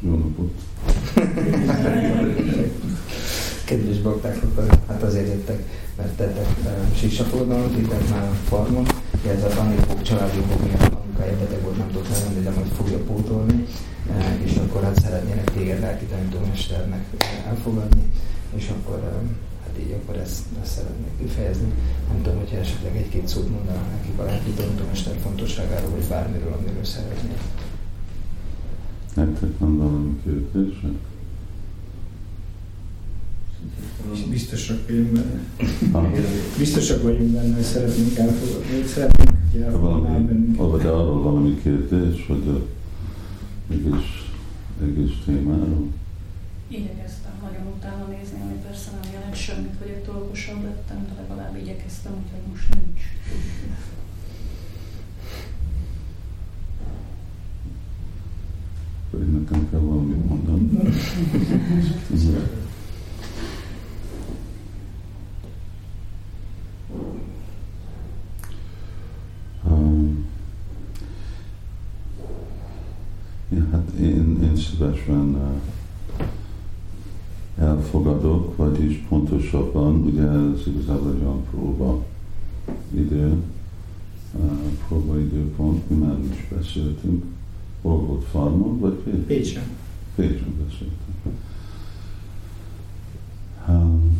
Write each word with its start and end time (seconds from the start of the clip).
Jó 0.00 0.10
napot! 0.10 0.52
Kedves 3.64 3.98
bakták, 3.98 4.36
hát 4.88 5.02
azért 5.02 5.26
jöttek, 5.26 5.62
mert 5.96 6.16
tettek 6.16 6.46
síksapoldalat, 6.94 7.76
itt 7.76 8.10
már 8.10 8.22
a 8.22 8.34
farmon, 8.48 8.86
ez 9.26 9.42
a 9.42 9.46
tanítók, 9.46 10.02
családi 10.02 10.38
okok 10.38 10.62
miatt 10.66 10.94
anyukája 10.94 11.38
beteg 11.38 11.62
volt, 11.62 11.76
nem 11.78 11.86
tudott 11.86 12.08
lenni, 12.08 12.42
de 12.42 12.50
majd 12.50 12.66
fogja 12.66 12.98
pótolni, 12.98 13.64
és 14.44 14.56
akkor 14.56 14.82
hát 14.82 15.00
szeretnének 15.00 15.50
téged 15.52 15.80
lelki 15.80 16.04
tanítómesternek 16.04 17.04
elfogadni, 17.46 18.02
és 18.54 18.68
akkor 18.68 19.00
hát 19.62 19.78
így 19.78 19.92
akkor 20.02 20.16
ezt, 20.16 20.42
ezt 20.62 20.72
szeretnék 20.72 21.18
kifejezni. 21.18 21.72
Nem 22.08 22.22
tudom, 22.22 22.38
hogyha 22.38 22.56
esetleg 22.56 22.96
egy-két 22.96 23.28
szót 23.28 23.50
mondaná 23.50 23.82
nekik 23.96 24.18
a 24.18 24.24
lelki 24.24 24.50
tanítómester 24.50 25.14
fontosságáról, 25.22 25.90
vagy 25.90 26.06
bármiről, 26.08 26.52
amiről 26.52 26.84
szeretnék. 26.84 27.40
Nektek 29.26 29.58
van 29.58 29.76
valami 29.76 30.20
kérdések? 30.24 30.90
Biztosak 34.30 34.86
vagyunk 34.88 35.12
benne. 35.12 35.40
Biztosak 36.58 37.02
vagyunk 37.02 37.30
benne, 37.30 37.54
hogy 37.54 37.64
szeretnénk 37.64 38.16
elfogadni, 38.16 38.74
hogy 38.76 38.86
szeretnénk, 38.86 39.30
hogy 39.52 39.60
elfogadni 39.60 40.56
De 40.82 40.88
arról 40.88 41.22
valami 41.22 41.60
kérdés, 41.62 42.26
vagy 42.26 42.48
a 42.48 42.66
egész, 43.72 44.10
egész 44.82 45.14
témáról? 45.24 45.86
Igyekeztem 46.68 47.32
nagyon 47.42 47.66
utána 47.76 48.06
nézni, 48.06 48.38
ami 48.42 48.58
persze 48.66 48.90
nem 48.90 49.12
jelent 49.12 49.36
semmit, 49.36 49.74
hogy 49.78 49.88
ettől 49.88 50.14
okosabb 50.14 50.62
lettem, 50.62 51.06
de 51.08 51.22
legalább 51.22 51.56
igyekeztem, 51.56 52.12
úgyhogy 52.12 52.44
most 52.50 52.68
nincs. 52.74 53.02
Nekem 59.50 59.70
kell 59.70 59.80
valamit 59.80 60.28
mondani. 60.28 60.70
Ja, 73.48 73.66
hát 73.70 73.90
én, 74.00 74.38
én 74.42 74.56
szívesen 74.56 75.36
elfogadok, 77.58 78.56
vagyis 78.56 79.04
pontosabban, 79.08 79.94
ugye 79.94 80.22
ez 80.22 80.66
igazából 80.66 81.12
egy 81.12 81.22
olyan 81.22 81.44
próba 81.50 82.04
idő, 82.94 83.42
próba 84.88 85.18
időpont, 85.18 85.90
mi 85.90 85.96
már 85.96 86.18
is 86.18 86.48
beszéltünk, 86.56 87.24
hol 87.82 87.98
volt 87.98 88.24
Farmon, 88.24 88.78
vagy 88.78 88.94
Pécsen? 88.94 89.26
Pécsen. 89.26 89.62
Pécsen 90.14 90.54
beszéltünk. 90.64 91.38
Um, 93.68 94.18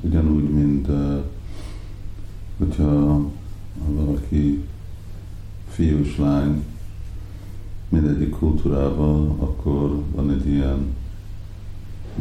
ugyanúgy, 0.00 0.50
mint 0.50 0.88
uh, 0.88 1.22
hogyha 2.58 3.20
valaki 3.86 4.64
fiús 5.68 6.16
lány 6.16 6.64
mindegyik 7.88 8.30
kultúrában, 8.30 9.30
akkor 9.40 10.02
van 10.14 10.30
egy 10.30 10.46
ilyen 10.46 10.96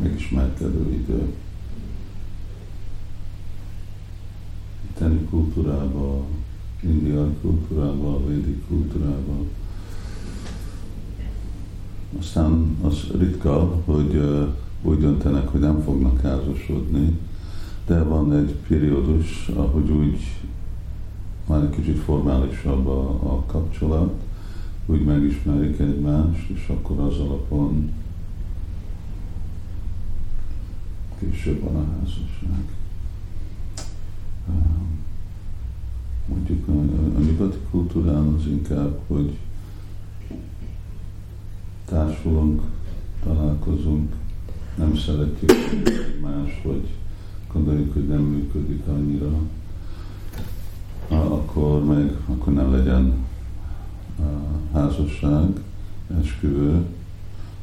megismerkedő 0.02 0.92
idő. 0.94 1.34
Itteni 4.90 5.26
kultúrában, 5.30 6.26
indiai 6.80 7.36
kultúrában, 7.42 8.28
védik 8.28 8.68
kultúrában. 8.68 9.48
Aztán 12.20 12.78
az 12.82 13.08
ritka, 13.18 13.82
hogy 13.86 14.22
úgy 14.82 15.00
döntenek, 15.00 15.48
hogy 15.48 15.60
nem 15.60 15.82
fognak 15.82 16.22
házasodni, 16.22 17.18
de 17.86 18.04
van 18.04 18.34
egy 18.34 18.56
periódus, 18.68 19.48
ahogy 19.48 19.90
úgy 19.90 20.20
már 21.46 21.64
egy 21.64 21.70
kicsit 21.70 21.98
formálisabb 21.98 22.88
a, 22.88 23.10
a 23.10 23.44
kapcsolat, 23.46 24.14
úgy 24.86 25.04
megismerik 25.04 25.80
egymást, 25.80 26.50
és 26.50 26.68
akkor 26.68 27.00
az 27.00 27.20
alapon 27.20 27.92
később 31.20 31.62
van 31.62 31.76
a 31.76 31.86
házasság. 32.00 32.64
Mondjuk 36.30 36.68
a, 36.68 36.72
a 37.18 37.20
nyugati 37.20 37.58
kultúrán 37.72 38.34
az 38.34 38.46
inkább, 38.46 39.00
hogy 39.08 39.38
társulunk, 41.86 42.62
találkozunk, 43.24 44.14
nem 44.78 44.96
szeretjük 44.96 45.52
más, 46.22 46.62
vagy 46.64 46.88
gondoljuk, 47.54 47.94
hogy 47.94 48.08
nem 48.08 48.22
működik 48.22 48.88
annyira, 48.88 49.32
akkor 51.10 51.86
meg 51.86 52.18
akkor 52.28 52.54
nem 52.54 52.72
legyen 52.72 53.14
házasság, 54.74 55.62
esküvő, 56.22 56.86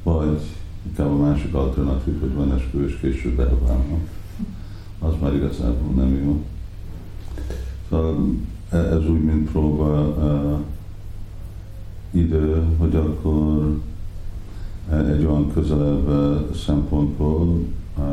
vagy 0.02 0.40
inkább 0.86 1.10
a 1.10 1.16
másik 1.16 1.54
alternatív, 1.54 2.20
hogy 2.20 2.34
van 2.34 2.52
esküvő, 2.52 2.86
és 2.86 2.98
később 3.00 3.40
elválnak. 3.40 4.08
Az 4.98 5.12
már 5.20 5.34
igazából 5.34 5.94
nem 5.94 6.22
jó. 6.24 6.44
Szóval 7.88 8.34
ez 8.70 9.08
úgy, 9.08 9.24
mint 9.24 9.50
próba 9.50 10.06
uh, 10.08 10.58
idő, 12.10 12.62
hogy 12.78 12.94
akkor 12.94 13.78
egy 14.90 15.24
olyan 15.24 15.52
közelebb 15.52 16.08
szempontból 16.54 17.58
uh, 17.98 18.04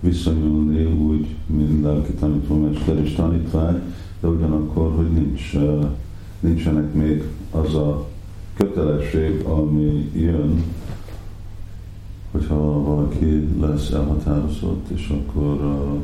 viszonyulni 0.00 0.84
úgy, 0.84 1.26
mint 1.46 1.82
lelki 1.82 2.12
tanítómester 2.12 2.98
és 2.98 3.12
tanítvány, 3.14 3.80
de 4.20 4.28
ugyanakkor, 4.28 4.92
hogy 4.96 5.10
nincs, 5.10 5.52
nincsenek 6.40 6.94
még 6.94 7.24
az 7.50 7.74
a 7.74 8.06
kötelesség, 8.56 9.40
ami 9.44 10.10
jön, 10.14 10.64
hogyha 12.30 12.82
valaki 12.82 13.48
lesz 13.60 13.90
elhatározott, 13.90 14.88
és 14.88 15.08
akkor 15.08 15.60
a 15.60 16.00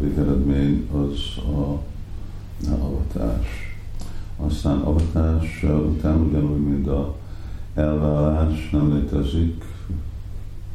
végeredmény 0.00 0.88
az 0.92 1.44
a 1.44 1.78
avatás. 2.70 3.46
Aztán 4.36 4.78
avatás 4.78 5.62
után 5.62 6.20
ugyanúgy, 6.20 6.60
mint 6.60 6.86
a 6.86 7.16
elvállás 7.74 8.70
nem 8.70 8.94
létezik 8.94 9.64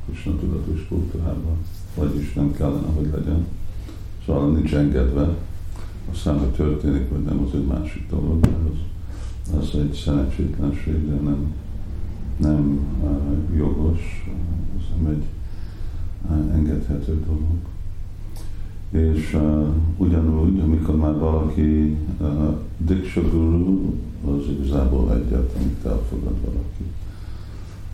Krishna 0.06 0.36
tudatos 0.40 0.86
kultúrában, 0.88 1.58
vagyis 1.96 2.34
nem 2.34 2.54
kellene, 2.54 2.88
hogy 2.96 3.10
legyen. 3.12 3.46
Szóval 4.26 4.52
nincs 4.52 4.74
engedve, 4.74 5.36
aztán, 6.12 6.40
hogy 6.40 6.50
történik, 6.50 7.10
vagy 7.10 7.24
nem, 7.24 7.44
az 7.48 7.54
egy 7.54 7.66
másik 7.66 8.10
dolog, 8.10 8.40
de 8.40 8.50
az, 8.50 8.78
az 9.60 9.80
egy 9.80 9.94
szerencsétlenség, 9.94 11.10
de 11.10 11.16
nem, 11.16 11.54
nem 12.38 12.80
uh, 13.04 13.58
jogos, 13.58 14.32
az 14.78 14.84
nem 14.98 15.12
egy 15.12 15.24
uh, 16.30 16.56
engedhető 16.56 17.24
dolog. 17.26 17.58
És 18.92 19.34
uh, 19.34 19.68
ugyanúgy, 19.98 20.60
amikor 20.60 20.96
már 20.96 21.18
valaki 21.18 21.98
uh, 22.20 22.56
Diksha 22.78 23.22
Guru, 23.22 23.94
az 24.26 24.50
igazából 24.50 25.14
egyet, 25.14 25.56
amit 25.60 25.86
elfogad 25.86 26.36
valaki. 26.46 26.84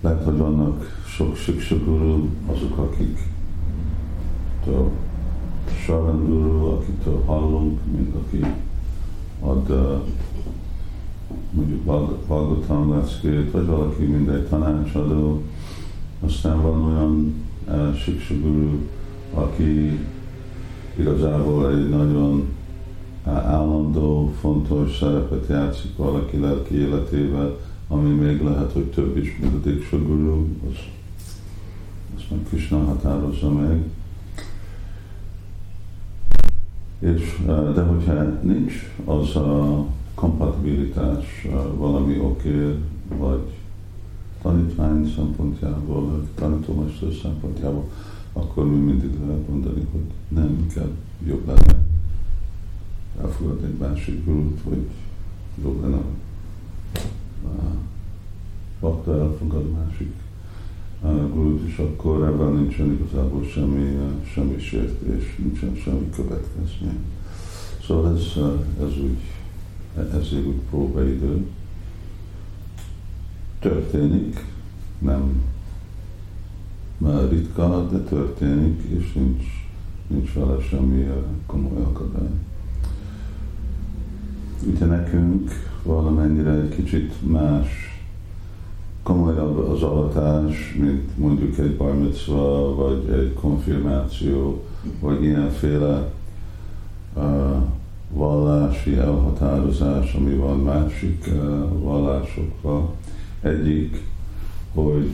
Lehet, 0.01 0.23
hogy 0.23 0.37
vannak 0.37 1.03
sok 1.05 1.35
Siksa 1.35 1.75
Guru, 1.83 2.27
azok, 2.47 2.77
akik 2.77 3.17
Saranduru, 5.85 6.65
akitől 6.65 7.23
hallunk, 7.25 7.79
mint 7.95 8.15
aki 8.15 8.45
ad 9.39 9.69
uh, 9.69 10.01
mondjuk 11.51 11.81
Bhagavatam 11.81 12.91
leszkét, 12.91 13.51
vagy 13.51 13.65
valaki 13.65 14.03
mindegy 14.03 14.47
tanácsadó. 14.47 15.41
Aztán 16.19 16.61
van 16.61 16.81
olyan 16.81 17.33
uh, 17.67 17.95
Siksaguru, 17.95 18.77
aki 19.33 19.99
igazából 20.95 21.71
egy 21.71 21.89
nagyon 21.89 22.53
állandó, 23.25 24.33
fontos 24.39 24.97
szerepet 24.97 25.47
játszik 25.47 25.95
valaki 25.97 26.37
lelki 26.37 26.75
életével, 26.75 27.57
ami 27.87 28.09
még 28.09 28.41
lehet, 28.41 28.71
hogy 28.71 28.83
több 28.85 29.17
is, 29.17 29.37
mint 29.41 29.53
a 29.53 29.69
Diksha 29.69 29.97
Guru, 29.97 30.45
az, 30.69 30.75
azt 32.15 32.29
meg 32.29 32.39
Krishna 32.49 32.77
határozza 32.77 33.51
meg. 33.51 33.83
És, 36.99 37.41
de 37.45 37.81
hogyha 37.81 38.39
nincs 38.41 38.73
az 39.05 39.35
a 39.35 39.85
kompatibilitás 40.15 41.47
valami 41.77 42.19
oké, 42.19 42.75
vagy 43.17 43.53
tanítvány 44.41 45.13
szempontjából, 45.15 46.09
vagy 46.09 46.27
tanítómester 46.35 47.09
szempontjából, 47.21 47.89
akkor 48.37 48.65
mi 48.65 48.77
mindig 48.77 49.19
lehet 49.25 49.47
mondani, 49.47 49.87
hogy 49.91 50.11
nem, 50.27 50.57
inkább 50.59 50.91
jobb 51.25 51.47
lenne 51.47 51.83
elfogadni 53.21 53.65
egy 53.65 53.77
másik 53.77 54.25
gurút, 54.25 54.61
vagy 54.63 54.89
jobb 55.63 55.81
lenne 55.81 56.01
bakta 58.79 59.19
elfogad 59.19 59.71
másik 59.71 60.13
gurút, 61.33 61.67
és 61.67 61.77
akkor 61.77 62.23
ebben 62.23 62.53
nincsen 62.53 62.91
igazából 62.91 63.43
semmi, 63.43 63.97
semmi 64.33 64.59
sértés, 64.59 65.35
nincsen 65.37 65.75
semmi 65.75 66.09
következmény. 66.09 66.99
Szóval 67.87 68.15
ez, 68.15 68.43
ez 68.81 68.97
úgy, 68.97 69.17
ezért 69.95 70.45
úgy 70.45 70.61
próbaidő. 70.69 71.45
Történik, 73.59 74.45
nem 74.99 75.41
ritka, 77.29 77.87
de 77.91 77.99
történik, 77.99 78.81
és 78.97 79.13
nincs, 79.13 79.43
nincs 80.07 80.33
vele 80.33 80.61
semmi 80.61 81.07
komoly 81.45 81.81
akadály. 81.81 82.29
Ugye 84.67 84.85
nekünk 84.85 85.51
valamennyire 85.83 86.51
egy 86.51 86.75
kicsit 86.75 87.31
más, 87.31 87.99
komolyabb 89.03 89.57
az 89.57 89.81
avatás, 89.81 90.75
mint 90.79 91.17
mondjuk 91.17 91.57
egy 91.57 91.75
bar 91.75 91.99
mitzvah, 91.99 92.75
vagy 92.75 93.09
egy 93.09 93.33
konfirmáció, 93.33 94.63
vagy 94.99 95.23
ilyenféle 95.23 96.11
uh, 97.13 97.23
vallási 98.09 98.95
elhatározás, 98.95 100.13
ami 100.13 100.33
van 100.33 100.59
másik 100.59 101.25
uh, 101.27 101.81
vallásokban. 101.81 102.89
Egyik, 103.41 104.03
hogy 104.73 105.11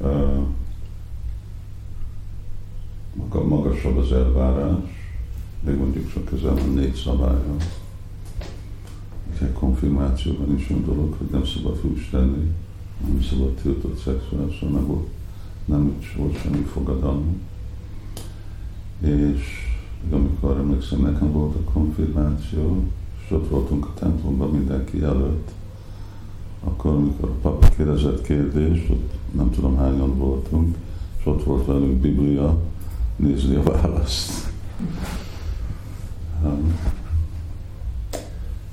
uh, 0.00 0.46
magasabb 3.48 3.96
az 3.96 4.12
elvárás, 4.12 5.12
még 5.60 5.76
mondjuk 5.76 6.12
csak 6.12 6.24
közel 6.24 6.54
van 6.54 6.74
négy 6.74 6.94
szabálya. 6.94 7.56
Egy 9.40 9.52
konfirmációban 9.52 10.58
is 10.58 10.70
olyan 10.70 10.84
dolog, 10.84 11.14
hogy 11.18 11.26
nem 11.30 11.44
szabad 11.44 11.78
húst 11.78 12.10
tenni, 12.10 12.50
nem 13.06 13.22
szabad 13.22 13.54
tiltott 13.54 13.96
szexuális, 13.96 14.58
nem 14.58 14.86
volt, 14.86 15.06
nem 15.64 15.92
volt 16.16 16.40
semmi 16.40 16.62
fogadalmi. 16.62 17.40
És 19.00 19.40
amikor 20.10 20.56
emlékszem, 20.56 21.00
nekem 21.00 21.32
volt 21.32 21.54
a 21.54 21.70
konfirmáció, 21.72 22.82
és 23.24 23.30
ott 23.30 23.48
voltunk 23.48 23.86
a 23.86 23.94
templomban 23.94 24.50
mindenki 24.50 25.02
előtt, 25.02 25.50
akkor, 26.64 26.92
amikor 26.92 27.28
a 27.28 27.40
papa 27.40 27.68
kérdezett 27.68 28.22
kérdést, 28.22 28.90
ott 28.90 29.12
nem 29.32 29.50
tudom 29.50 29.76
hányan 29.76 30.18
voltunk, 30.18 30.76
és 31.18 31.26
ott 31.26 31.44
volt 31.44 31.66
velünk 31.66 32.00
Biblia, 32.00 32.62
nézni 33.16 33.54
a 33.54 33.62
választ. 33.62 34.52
Um, 36.44 36.78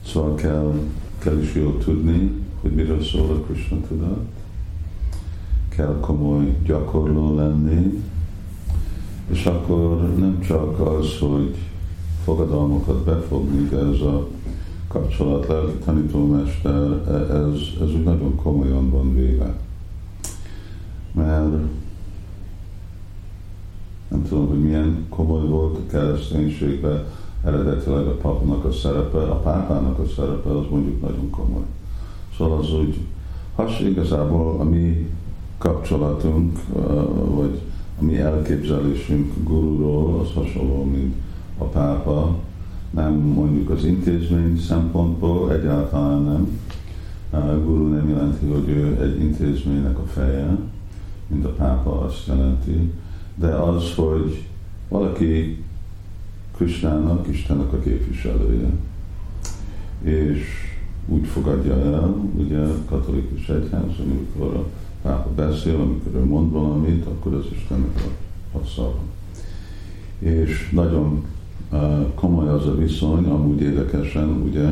szóval 0.06 0.36
kell, 0.36 0.74
kell 1.18 1.38
is 1.38 1.56
jól 1.56 1.78
tudni, 1.78 2.32
hogy 2.62 2.72
miről 2.72 3.04
szól 3.04 3.30
a 3.30 3.40
Krishna 3.40 3.78
tudat. 3.88 4.30
Kell 5.70 5.98
komoly 6.00 6.56
gyakorló 6.66 7.36
lenni, 7.36 8.04
és 9.32 9.46
akkor 9.46 10.16
nem 10.18 10.40
csak 10.40 10.80
az, 10.80 11.18
hogy 11.20 11.56
fogadalmakat 12.24 13.04
befogni, 13.04 13.68
de 13.68 13.78
ez 13.78 14.02
a 14.02 14.28
kapcsolat 14.88 15.48
lelki 15.48 15.78
tanítómester, 15.86 16.92
ez, 17.30 17.60
ez 17.82 17.94
úgy 17.94 18.04
nagyon 18.04 18.36
komolyan 18.36 18.90
van 18.90 19.14
véve. 19.14 19.56
Mert 21.12 21.56
nem 24.12 24.24
tudom, 24.28 24.48
hogy 24.48 24.62
milyen 24.62 25.06
komoly 25.10 25.48
volt 25.48 25.78
a 25.78 25.92
kereszténységben 25.92 27.06
eredetileg 27.46 28.06
a 28.06 28.18
papnak 28.18 28.66
a 28.66 28.72
szerepe, 28.72 29.18
a 29.18 29.40
pápának 29.40 30.00
a 30.00 30.06
szerepe 30.16 30.50
az 30.50 30.66
mondjuk 30.70 31.02
nagyon 31.02 31.30
komoly. 31.30 31.64
Szóval 32.38 32.58
az 32.58 32.74
úgy, 32.74 32.98
has 33.56 33.80
igazából 33.80 34.60
a 34.60 34.64
mi 34.64 35.10
kapcsolatunk, 35.58 36.60
vagy 37.36 37.60
a 38.00 38.04
mi 38.04 38.18
elképzelésünk 38.18 39.34
gururól 39.44 40.20
az 40.20 40.34
hasonló, 40.34 40.84
mint 40.84 41.16
a 41.58 41.64
pápa, 41.64 42.36
nem 42.90 43.14
mondjuk 43.14 43.70
az 43.70 43.86
intézmény 43.86 44.60
szempontból, 44.60 45.52
egyáltalán 45.52 46.22
nem. 46.22 46.60
A 47.30 47.60
guru 47.66 47.88
nem 47.88 48.10
jelenti, 48.10 48.46
hogy 48.46 48.70
ő 48.70 49.02
egy 49.02 49.20
intézménynek 49.20 49.98
a 49.98 50.06
feje, 50.06 50.58
mint 51.28 51.46
a 51.46 51.50
pápa 51.50 52.02
azt 52.02 52.28
jelenti, 52.28 52.92
de 53.36 53.48
az, 53.48 53.94
hogy 53.96 54.44
valaki 54.90 55.64
Krisnának, 56.56 57.28
Istennek 57.28 57.74
a 57.74 57.80
képviselője, 57.80 58.70
és 60.02 60.40
úgy 61.08 61.28
fogadja 61.28 61.74
el, 61.74 62.16
ugye 62.36 62.58
a 62.58 62.86
katolikus 62.90 63.50
egyház, 63.50 63.92
amikor 64.00 64.56
a 64.56 64.66
pápa 65.02 65.30
beszél, 65.36 65.76
amikor 65.76 66.22
ő 66.22 66.26
mond 66.26 66.52
valamit, 66.52 67.06
akkor 67.06 67.34
az 67.34 67.46
Istennek 67.52 68.04
a, 68.54 68.58
a 68.58 68.62
szava. 68.76 69.00
És 70.20 70.70
nagyon 70.72 71.24
uh, 71.72 72.14
komoly 72.16 72.48
az 72.48 72.68
a 72.68 72.76
viszony, 72.76 73.26
amúgy 73.26 73.62
érdekesen, 73.62 74.30
ugye 74.30 74.70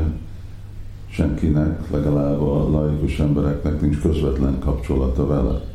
senkinek, 1.09 1.91
legalább 1.91 2.41
a 2.41 2.69
laikus 2.69 3.19
embereknek 3.19 3.81
nincs 3.81 3.99
közvetlen 3.99 4.59
kapcsolata 4.59 5.25
vele 5.25 5.68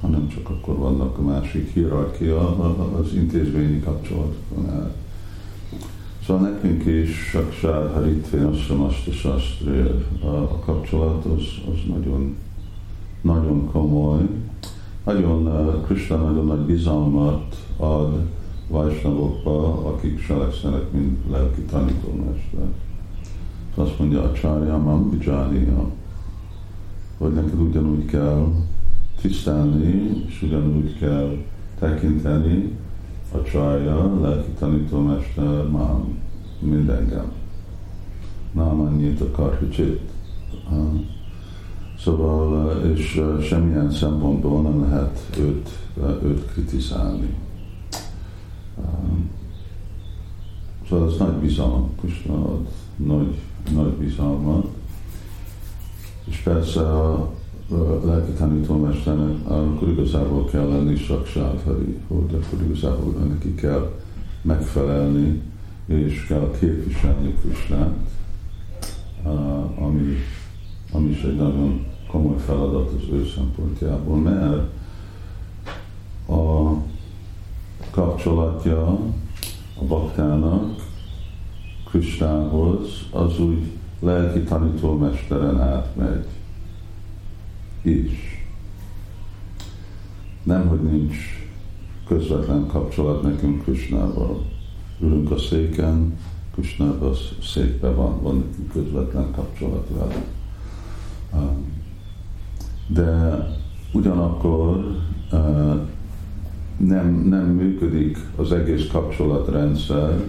hanem 0.00 0.28
csak 0.28 0.48
akkor 0.48 0.76
vannak 0.76 1.18
a 1.18 1.22
másik 1.22 1.72
hierarchia 1.72 2.56
az 2.98 3.14
intézményi 3.14 3.80
kapcsolatokon 3.80 4.70
át. 4.70 4.96
Szóval 6.26 6.48
nekünk 6.48 6.84
is 6.86 7.28
Saksár 7.30 7.92
Haritvé 7.92 8.42
Asramasta 8.42 9.12
Sastri 9.12 9.80
a 10.24 10.58
kapcsolat 10.64 11.24
az, 11.24 11.42
az 11.72 11.78
nagyon, 11.88 12.36
nagyon 13.20 13.70
komoly. 13.70 14.28
Nagyon, 15.04 15.46
uh, 15.46 15.84
Krishna 15.84 16.16
nagyon 16.16 16.46
nagy 16.46 16.60
bizalmat 16.60 17.56
ad 17.76 18.20
Vajsnavokba, 18.68 19.86
akik 19.86 20.26
cselekszenek, 20.26 20.92
mint 20.92 21.18
lelki 21.30 21.60
tanítómester. 21.60 22.66
Azt 23.74 23.98
mondja 23.98 24.22
a 24.22 24.32
csárja, 24.32 24.76
mam 24.76 25.18
hogy 27.18 27.32
neked 27.32 27.60
ugyanúgy 27.60 28.04
kell 28.04 28.46
tisztelni, 29.26 30.24
és 30.26 30.42
ugyanúgy 30.42 30.98
kell 30.98 31.36
tekinteni 31.78 32.76
a 33.32 33.42
csaja, 33.42 34.20
lelki 34.20 34.50
tanítómester 34.58 35.68
már 35.68 35.94
mint 36.58 36.90
engem. 36.90 37.32
Nem 38.52 38.80
annyit 38.80 39.20
a 39.20 39.30
karhicsit. 39.30 40.00
Szóval, 41.98 42.80
és 42.94 43.22
semmilyen 43.42 43.90
szempontból 43.90 44.62
nem 44.62 44.82
lehet 44.82 45.20
őt, 45.38 45.68
őt 46.22 46.52
kritizálni. 46.52 47.34
Szóval 50.88 51.10
ez 51.10 51.18
nagy 51.18 51.34
bizalom, 51.34 51.90
ad 52.28 52.68
nagy, 52.96 53.38
nagy 53.74 53.92
bizalmat. 53.92 54.66
És 56.24 56.36
persze 56.36 56.80
a 56.80 57.30
lelki 58.04 58.30
tanítómesternek, 58.32 59.50
akkor 59.50 59.88
igazából 59.88 60.44
kell 60.44 60.68
lenni 60.68 60.96
saksávhari, 60.96 61.98
hogy 62.08 62.34
akkor 62.34 62.66
igazából 62.66 63.12
neki 63.12 63.54
kell 63.54 63.92
megfelelni, 64.42 65.42
és 65.86 66.26
kell 66.26 66.50
képviselni 66.58 67.34
Krisnát, 67.40 67.94
ami, 69.78 70.16
ami 70.92 71.08
is 71.08 71.22
egy 71.22 71.36
nagyon 71.36 71.86
komoly 72.10 72.38
feladat 72.38 72.88
az 72.88 73.12
ő 73.12 73.26
szempontjából, 73.34 74.16
mert 74.16 74.62
a 76.28 76.74
kapcsolatja 77.90 78.86
a 79.80 79.84
baktának 79.88 80.74
Kristához 81.90 83.06
az 83.10 83.40
úgy 83.40 83.62
lelki 84.00 84.40
tanítómesteren 84.40 85.60
átmegy 85.60 86.26
is. 87.86 88.46
Nem, 90.42 90.68
hogy 90.68 90.82
nincs 90.82 91.16
közvetlen 92.06 92.66
kapcsolat 92.66 93.22
nekünk 93.22 93.62
Krisnával. 93.62 94.44
Ülünk 95.00 95.30
a 95.30 95.38
széken, 95.38 96.18
Krisnában 96.54 97.10
a 97.10 97.14
székben 97.42 97.96
van, 97.96 98.22
van 98.22 98.44
nekünk 98.58 98.68
közvetlen 98.72 99.30
kapcsolat 99.30 99.88
vele. 99.88 100.24
De 102.86 103.40
ugyanakkor 103.92 104.96
nem, 106.76 107.26
nem 107.28 107.46
működik 107.46 108.18
az 108.36 108.52
egész 108.52 108.86
kapcsolatrendszer, 108.86 110.24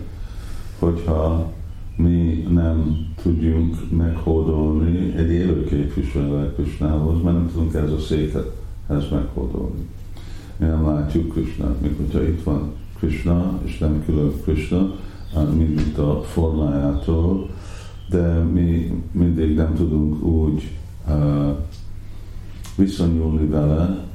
hogyha 0.80 1.52
mi 1.98 2.48
nem 2.50 3.08
tudjunk 3.22 3.92
meghódolni 3.92 5.14
egy 5.16 5.30
élő 5.30 5.64
képviselővel 5.64 6.54
Krisnához, 6.54 7.22
mert 7.24 7.36
nem 7.36 7.50
tudunk 7.54 7.74
ez 7.74 7.92
a 7.92 8.00
székhez 8.00 9.10
meghódolni. 9.12 9.88
Mi 10.58 10.66
nem 10.66 10.86
látjuk 10.86 11.32
Krisnát, 11.32 11.82
még 11.82 11.96
hogyha 11.98 12.24
itt 12.24 12.44
van 12.44 12.72
Krishna, 12.98 13.60
és 13.64 13.78
nem 13.78 14.04
külön 14.06 14.32
Krishna, 14.44 14.96
mint 15.58 15.98
a 15.98 16.22
formájától, 16.24 17.50
de 18.10 18.34
mi 18.34 19.02
mindig 19.12 19.56
nem 19.56 19.74
tudunk 19.76 20.24
úgy 20.24 20.70
uh, 21.08 21.58
viszonyulni 22.76 23.48
vele, 23.48 24.06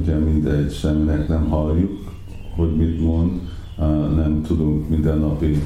ugye 0.00 0.16
mindegy 0.16 0.68
személynek 0.68 1.28
nem 1.28 1.48
halljuk, 1.48 2.12
hogy 2.56 2.76
mit 2.76 3.00
mond, 3.00 3.40
nem 4.14 4.42
tudunk 4.46 4.88
mindennapi 4.88 5.62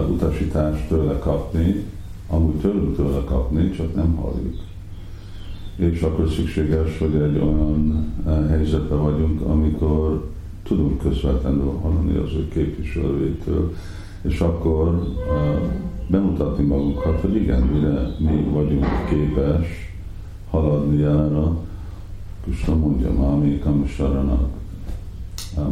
utasítást 0.00 0.88
tőle 0.88 1.18
kapni, 1.18 1.84
amúgy 2.28 2.54
tőlünk 2.54 2.96
tőle 2.96 3.24
kapni, 3.24 3.70
csak 3.70 3.94
nem 3.94 4.14
halljuk. 4.14 4.56
És 5.76 6.02
akkor 6.02 6.30
szükséges, 6.30 6.98
hogy 6.98 7.14
egy 7.14 7.36
olyan 7.36 8.12
helyzetben 8.48 9.02
vagyunk, 9.02 9.40
amikor 9.40 10.32
tudunk 10.62 10.98
közvetlenül 10.98 11.72
hallani 11.82 12.16
az 12.16 12.32
ő 12.32 12.48
képviselőjétől, 12.48 13.74
és 14.22 14.40
akkor 14.40 14.88
uh, 14.88 15.70
bemutatni 16.06 16.64
magunkat, 16.64 17.20
hogy 17.20 17.34
igen, 17.34 17.62
mire 17.62 18.14
mi 18.18 18.46
vagyunk 18.52 18.86
képes 19.08 19.66
haladni 20.50 20.98
jelenre. 20.98 21.48
Krishna 22.42 22.74
mondja, 22.76 23.12
Mámi 23.12 23.58
Kamsarana, 23.58 24.48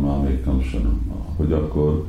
Mámi 0.01 0.41
Kamsarana, 0.45 0.97
hogy 1.37 1.53
akkor 1.53 2.07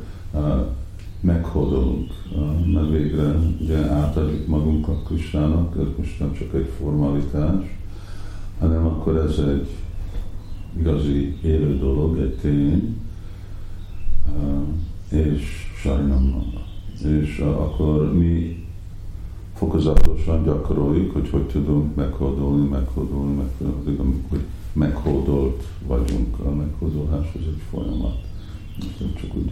meghódolunk, 1.24 2.12
uh, 2.36 2.66
mert 2.66 2.90
végre 2.90 3.40
ugye 3.62 3.78
átadjuk 3.78 4.48
magunkat 4.48 5.04
Krishnának, 5.06 5.76
ez 5.80 5.88
most 5.98 6.20
nem 6.20 6.34
csak 6.34 6.54
egy 6.54 6.70
formalitás, 6.80 7.64
hanem 8.60 8.86
akkor 8.86 9.16
ez 9.16 9.38
egy 9.40 9.68
igazi 10.80 11.38
élő 11.42 11.78
dolog, 11.78 12.18
egy 12.18 12.36
tény, 12.36 12.98
és 15.10 15.42
sajnálom. 15.76 16.54
És 17.04 17.38
akkor 17.38 18.14
mi 18.14 18.66
fokozatosan 19.56 20.44
gyakoroljuk, 20.44 21.14
hogy 21.14 21.30
hogy 21.30 21.48
tudunk 21.48 21.96
meghódolni, 21.96 22.68
meghódolni, 22.68 23.34
meghódolni, 23.34 24.24
hogy 24.30 24.44
meghódolt 24.74 25.64
vagyunk. 25.88 26.40
A 26.40 26.50
meghódolás 26.56 27.28
az 27.34 27.48
egy 27.48 27.62
folyamat. 27.70 28.18
Nem 29.00 29.14
csak 29.16 29.36
úgy 29.36 29.52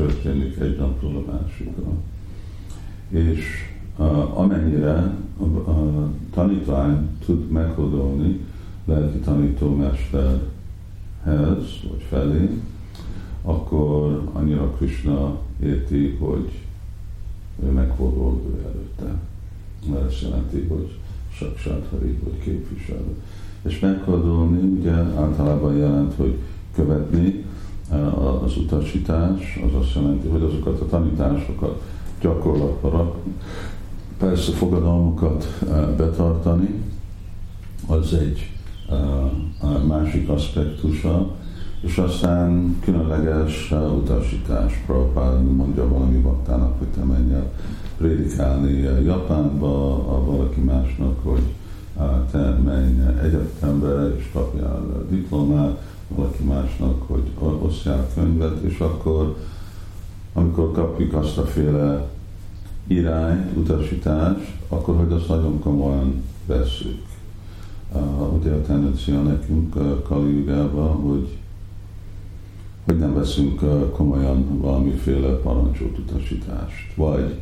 történik 0.00 0.58
egy 0.58 0.76
napról 0.76 1.16
a 1.16 1.32
másikra. 1.32 1.92
És 3.08 3.44
uh, 3.96 4.38
amennyire 4.38 5.14
a, 5.38 5.70
a 5.70 6.08
tanítvány 6.30 7.08
tud 7.24 7.50
meghódolni 7.50 8.40
lelki 8.84 9.18
tanítómester 9.18 10.40
hez, 11.24 11.64
vagy 11.88 12.04
felé, 12.08 12.60
akkor 13.42 14.30
annyira 14.32 14.70
Krishna 14.70 15.38
érti, 15.62 16.16
hogy 16.20 16.50
ő 17.64 17.70
megfordul 17.70 18.40
ő 18.46 18.62
előtte. 18.62 19.18
Mert 19.90 20.10
ezt 20.10 20.22
jelenti, 20.22 20.66
hogy 20.68 20.98
Saksátari, 21.32 22.18
vagy 22.22 22.38
képviselő. 22.38 23.16
És 23.62 23.78
megfordulni 23.78 24.78
ugye 24.78 24.92
általában 24.92 25.76
jelent, 25.76 26.14
hogy 26.14 26.38
követni 26.74 27.44
az 28.42 28.56
utasítás, 28.56 29.60
az 29.66 29.80
azt 29.80 29.94
jelenti, 29.94 30.28
hogy 30.28 30.42
azokat 30.42 30.80
a 30.80 30.86
tanításokat 30.86 31.82
gyakorlatba 32.20 32.90
rakni, 32.90 33.32
persze 34.18 34.52
fogadalmukat 34.52 35.58
eh, 35.62 35.88
betartani, 35.96 36.82
az 37.86 38.14
egy 38.14 38.50
másik 39.86 40.28
aspektusa, 40.28 41.30
és 41.80 41.98
aztán 41.98 42.78
különleges 42.84 43.74
utasítás, 43.96 44.82
Prabhupád 44.86 45.54
mondja 45.56 45.88
valami 45.88 46.18
baktának, 46.18 46.78
hogy 46.78 46.88
te 46.88 47.04
menj 47.04 47.32
el 47.32 47.52
prédikálni 47.98 48.88
Japánba, 49.04 49.94
a 49.94 50.24
valaki 50.24 50.60
másnak, 50.60 51.22
hogy 51.22 51.42
te 52.30 52.58
menj 52.64 53.00
egyetembe 53.22 54.14
és 54.18 54.30
kapjál 54.32 55.06
diplomát, 55.10 55.82
valaki 56.14 56.44
másnak, 56.44 57.02
hogy 57.06 57.22
osztjál 57.62 58.08
könyvet, 58.14 58.62
és 58.62 58.78
akkor, 58.78 59.36
amikor 60.32 60.72
kapjuk 60.72 61.14
azt 61.14 61.38
a 61.38 61.46
féle 61.46 62.08
irány, 62.86 63.50
utasítást, 63.56 64.52
akkor 64.68 64.96
hogy 64.96 65.12
azt 65.12 65.28
nagyon 65.28 65.60
komolyan 65.60 66.22
veszük 66.46 67.02
uh, 67.92 68.34
ugye 68.34 68.52
a 68.52 68.62
tendencia 68.62 69.22
nekünk 69.22 69.76
uh, 69.76 70.02
Kali 70.02 70.44
hogy, 71.02 71.38
hogy 72.84 72.98
nem 72.98 73.14
veszünk 73.14 73.62
uh, 73.62 73.90
komolyan 73.90 74.60
valamiféle 74.60 75.28
parancsot, 75.28 75.98
utasítást, 75.98 76.94
vagy, 76.94 77.34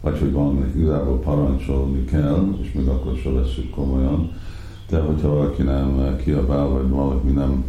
vagy 0.00 0.18
hogy 0.18 0.32
valaminek 0.32 0.74
igazából 0.74 1.18
parancsolni 1.18 2.04
kell, 2.04 2.56
és 2.60 2.72
még 2.72 2.86
akkor 2.86 3.16
sem 3.22 3.34
veszünk 3.34 3.70
komolyan, 3.70 4.32
de 4.88 5.00
hogyha 5.00 5.28
valaki 5.28 5.62
nem 5.62 6.16
kiabál, 6.24 6.66
vagy 6.66 6.88
valaki 6.88 7.28
nem 7.28 7.64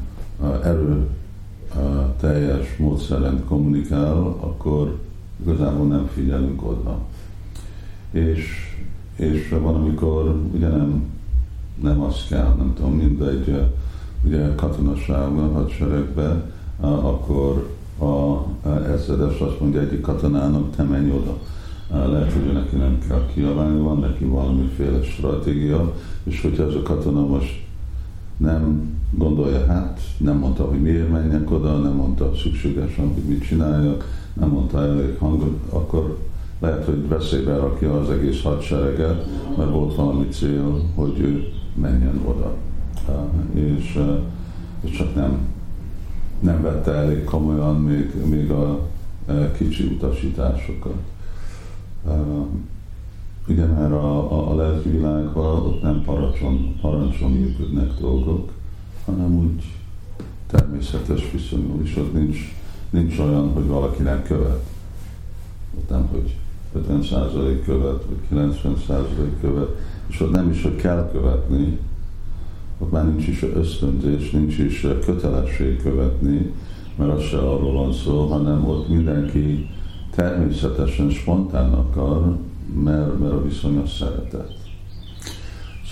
erő 0.63 1.07
teljes 2.19 2.77
módszeren 2.77 3.43
kommunikál, 3.47 4.17
akkor 4.39 4.99
igazából 5.41 5.87
nem 5.87 6.09
figyelünk 6.13 6.63
oda. 6.63 6.97
És, 8.11 8.73
és 9.15 9.55
van, 9.61 9.75
amikor 9.75 10.35
ugye 10.53 10.67
nem 10.67 11.13
nem 11.81 12.01
azt 12.01 12.27
kell, 12.27 12.53
nem 12.57 12.73
tudom, 12.75 12.93
mindegy, 12.93 13.61
ugye 14.23 14.55
katonaságban, 14.55 15.53
hadseregben, 15.53 16.51
akkor 16.79 17.69
a 17.99 18.43
ezredes 18.93 19.39
azt 19.39 19.59
mondja 19.59 19.81
egyik 19.81 20.01
katonának, 20.01 20.75
te 20.75 20.83
menj 20.83 21.11
oda. 21.11 21.37
Lehet, 22.11 22.33
hogy 22.33 22.53
neki 22.53 22.75
nem 22.75 22.97
kell 23.07 23.25
kiabálni, 23.33 23.79
van 23.79 23.99
neki 23.99 24.23
valamiféle 24.23 25.03
stratégia, 25.03 25.93
és 26.23 26.41
hogyha 26.41 26.67
ez 26.67 26.73
a 26.73 26.81
katona 26.81 27.25
most 27.25 27.63
nem 28.37 28.94
gondolja, 29.17 29.65
hát 29.65 29.99
nem 30.17 30.37
mondta, 30.37 30.63
hogy 30.63 30.81
miért 30.81 31.11
menjek 31.11 31.51
oda, 31.51 31.77
nem 31.77 31.93
mondta 31.93 32.31
szükségesen, 32.35 33.13
hogy 33.13 33.23
mit 33.23 33.43
csináljak, 33.43 34.23
nem 34.33 34.49
mondta 34.49 34.85
elég 34.85 35.17
hangot, 35.17 35.57
akkor 35.69 36.17
lehet, 36.59 36.85
hogy 36.85 37.07
veszélybe 37.07 37.55
rakja 37.55 37.99
az 37.99 38.09
egész 38.09 38.41
hadsereget, 38.41 39.25
mert 39.57 39.71
volt 39.71 39.95
valami 39.95 40.27
cél, 40.27 40.81
hogy 40.95 41.19
ő 41.19 41.43
menjen 41.75 42.21
oda. 42.25 42.53
És, 43.53 43.99
és 44.81 44.91
csak 44.91 45.15
nem, 45.15 45.37
nem 46.39 46.61
vette 46.61 46.91
elég 46.91 47.23
komolyan 47.23 47.81
még, 47.81 48.25
még 48.29 48.49
a 48.49 48.87
kicsi 49.57 49.83
utasításokat. 49.83 50.97
Ugye 53.47 53.65
mert 53.65 53.91
a, 53.91 54.31
a, 54.31 54.51
a 54.51 54.55
lelki 54.55 54.89
világban 54.89 55.65
ott 55.65 55.81
nem 55.81 56.01
parancson, 56.05 56.75
parancson 56.81 57.31
működnek 57.31 57.99
dolgok, 57.99 58.51
hanem 59.05 59.37
úgy 59.37 59.63
természetes 60.47 61.31
viszonyul, 61.31 61.81
és 61.83 61.95
ott 61.97 62.13
nincs, 62.13 62.37
nincs 62.89 63.19
olyan, 63.19 63.51
hogy 63.53 63.67
valaki 63.67 64.03
nem 64.03 64.23
követ. 64.23 64.63
Ott 65.77 65.89
nem, 65.89 66.07
hogy 66.11 66.35
50% 66.89 67.61
követ, 67.65 68.05
vagy 68.05 68.49
90% 68.63 69.05
követ, 69.41 69.69
és 70.07 70.21
ott 70.21 70.31
nem 70.31 70.49
is, 70.49 70.63
hogy 70.63 70.75
kell 70.75 71.09
követni, 71.11 71.77
ott 72.79 72.91
már 72.91 73.05
nincs 73.05 73.27
is 73.27 73.43
ösztönzés, 73.43 74.31
nincs 74.31 74.57
is 74.57 74.87
kötelesség 75.05 75.81
követni, 75.81 76.51
mert 76.95 77.11
az 77.11 77.23
se 77.23 77.37
arról 77.37 77.73
van 77.73 77.93
szó, 77.93 78.25
hanem 78.25 78.67
ott 78.67 78.89
mindenki 78.89 79.69
természetesen 80.15 81.09
spontán 81.09 81.73
akar, 81.73 82.37
mert, 82.83 83.19
mert 83.19 83.33
a 83.33 83.43
viszony 83.43 83.77
az 83.77 83.89
szeretet. 83.89 84.64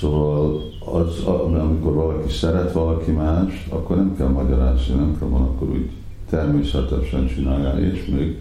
Szóval 0.04 0.62
az, 0.80 1.24
amikor 1.62 1.94
valaki 1.94 2.32
szeret 2.32 2.72
valaki 2.72 3.12
mást, 3.12 3.72
akkor 3.72 3.96
nem 3.96 4.16
kell 4.18 4.28
magyarázni, 4.28 4.96
nem 4.96 5.18
kell 5.20 5.28
van, 5.28 5.42
akkor 5.42 5.70
úgy 5.70 5.90
természetesen 6.30 7.28
csinálja, 7.28 7.80
és 7.80 8.06
még 8.06 8.38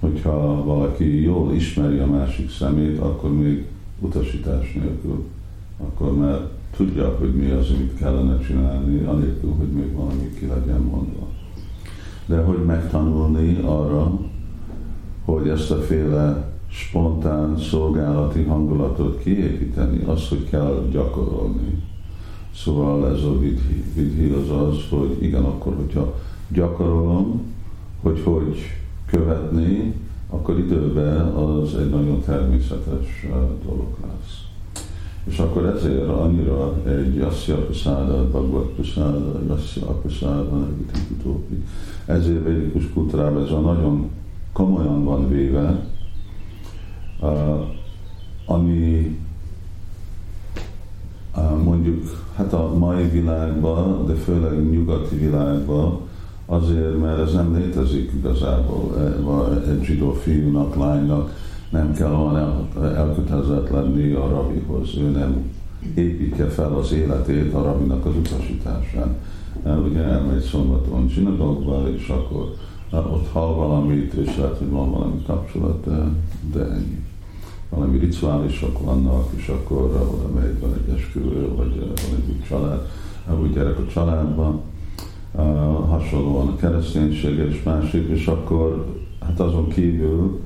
hogyha 0.00 0.64
valaki 0.64 1.22
jól 1.22 1.52
ismeri 1.52 1.98
a 1.98 2.06
másik 2.06 2.50
szemét, 2.50 2.98
akkor 2.98 3.34
még 3.34 3.66
utasítás 4.00 4.72
nélkül, 4.72 5.24
akkor 5.78 6.16
már 6.18 6.40
tudja, 6.76 7.16
hogy 7.18 7.34
mi 7.34 7.50
az, 7.50 7.70
amit 7.70 7.98
kellene 7.98 8.38
csinálni, 8.38 9.04
anélkül, 9.04 9.54
hogy 9.58 9.68
még 9.68 9.92
valami 9.92 10.34
ki 10.38 10.46
legyen 10.46 10.80
mondva. 10.80 11.26
De 12.26 12.38
hogy 12.38 12.64
megtanulni 12.64 13.60
arra, 13.64 14.20
hogy 15.24 15.48
ezt 15.48 15.70
a 15.70 15.80
féle 15.80 16.53
spontán 16.74 17.58
szolgálati 17.58 18.42
hangulatot 18.42 19.22
kiépíteni, 19.22 20.04
az, 20.04 20.28
hogy 20.28 20.48
kell 20.50 20.88
gyakorolni. 20.90 21.82
Szóval 22.54 23.08
ez 23.16 23.22
a 23.22 23.38
vidhi. 23.38 23.84
Vidhi 23.94 24.28
az 24.28 24.50
az, 24.50 24.76
hogy 24.90 25.16
igen, 25.20 25.44
akkor, 25.44 25.74
hogyha 25.74 26.14
gyakorolom, 26.48 27.42
hogy 28.02 28.20
hogy 28.24 28.56
követni, 29.06 29.94
akkor 30.30 30.58
időben 30.58 31.26
az 31.26 31.74
egy 31.74 31.90
nagyon 31.90 32.20
természetes 32.20 33.26
dolog 33.66 33.96
lesz. 34.00 34.42
És 35.24 35.38
akkor 35.38 35.64
ezért 35.64 36.08
annyira 36.08 36.74
egy 36.86 37.14
Yasya 37.14 37.56
Prasada, 37.56 38.28
Bhagavad 38.28 38.66
Prasada, 38.66 39.40
Yasya 39.48 39.86
Prasada, 39.86 40.68
utópi. 41.10 41.62
Ezért 42.06 42.44
védikus 42.46 42.90
kultúrában 42.92 43.42
ez 43.42 43.50
a 43.50 43.60
nagyon 43.60 44.10
komolyan 44.52 45.04
van 45.04 45.28
véve, 45.28 45.92
ami 48.46 49.18
mondjuk 51.64 52.22
hát 52.36 52.52
a 52.52 52.74
mai 52.78 53.08
világban, 53.08 54.06
de 54.06 54.14
főleg 54.14 54.70
nyugati 54.70 55.16
világban, 55.16 56.00
azért, 56.46 57.00
mert 57.00 57.18
ez 57.18 57.32
nem 57.32 57.56
létezik 57.56 58.12
igazából. 58.16 58.94
Egy 59.68 59.84
zsidó 59.84 60.12
fiúnak, 60.12 60.76
lánynak 60.76 61.32
nem 61.70 61.92
kell 61.92 62.12
olyan 62.12 62.68
elkötelezett 62.82 63.70
lenni 63.70 64.12
a 64.12 64.28
rabihoz. 64.28 64.88
Ő 64.98 65.10
nem 65.10 65.52
építje 65.94 66.44
fel 66.44 66.72
az 66.72 66.92
életét 66.92 67.54
a 67.54 67.62
rabinak 67.62 68.06
az 68.06 68.16
utasításán. 68.16 69.16
Ugye 69.88 70.02
elmegy 70.02 70.42
szombaton 70.42 71.08
zsinagógba, 71.08 71.88
és 71.96 72.08
akkor 72.08 72.54
ott 72.90 73.28
hall 73.32 73.54
valamit, 73.54 74.12
és 74.12 74.36
lehet, 74.36 74.58
hogy 74.58 74.70
van 74.70 74.90
valami 74.90 75.22
kapcsolat, 75.26 75.84
de, 75.84 76.08
de 76.52 76.64
ennyi. 76.64 77.02
Valami 77.74 77.98
rituálisok 77.98 78.84
vannak, 78.84 79.28
és 79.36 79.48
akkor 79.48 79.78
oda 79.82 80.28
megy, 80.40 80.60
van 80.60 80.72
egy 80.74 80.94
esküvő, 80.94 81.48
vagy 81.56 81.78
van 81.78 82.16
egy 82.16 82.42
család, 82.48 82.88
úgy 83.42 83.52
gyerek 83.52 83.78
a 83.78 83.86
családban, 83.86 84.60
uh, 85.32 85.42
hasonlóan 85.88 86.48
a 86.48 86.56
kereszténység 86.56 87.38
és 87.38 87.62
másik, 87.62 88.08
és 88.08 88.26
akkor 88.26 88.86
hát 89.20 89.40
azon 89.40 89.68
kívül 89.68 90.40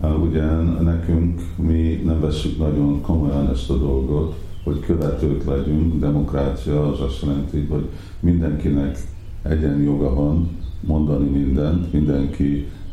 uh, 0.00 0.22
ugye 0.22 0.44
nekünk 0.80 1.40
mi 1.56 2.02
nem 2.04 2.20
veszük 2.20 2.58
nagyon 2.58 3.00
komolyan 3.00 3.50
ezt 3.50 3.70
a 3.70 3.76
dolgot, 3.76 4.34
hogy 4.64 4.80
követők 4.80 5.44
legyünk, 5.44 6.00
demokrácia 6.00 6.88
az 6.88 7.00
azt 7.00 7.22
jelenti, 7.22 7.66
hogy 7.70 7.88
mindenkinek 8.20 8.98
egyen 9.42 9.82
joga 9.82 10.14
van 10.14 10.48
mondani 10.80 11.28
mindent, 11.28 11.92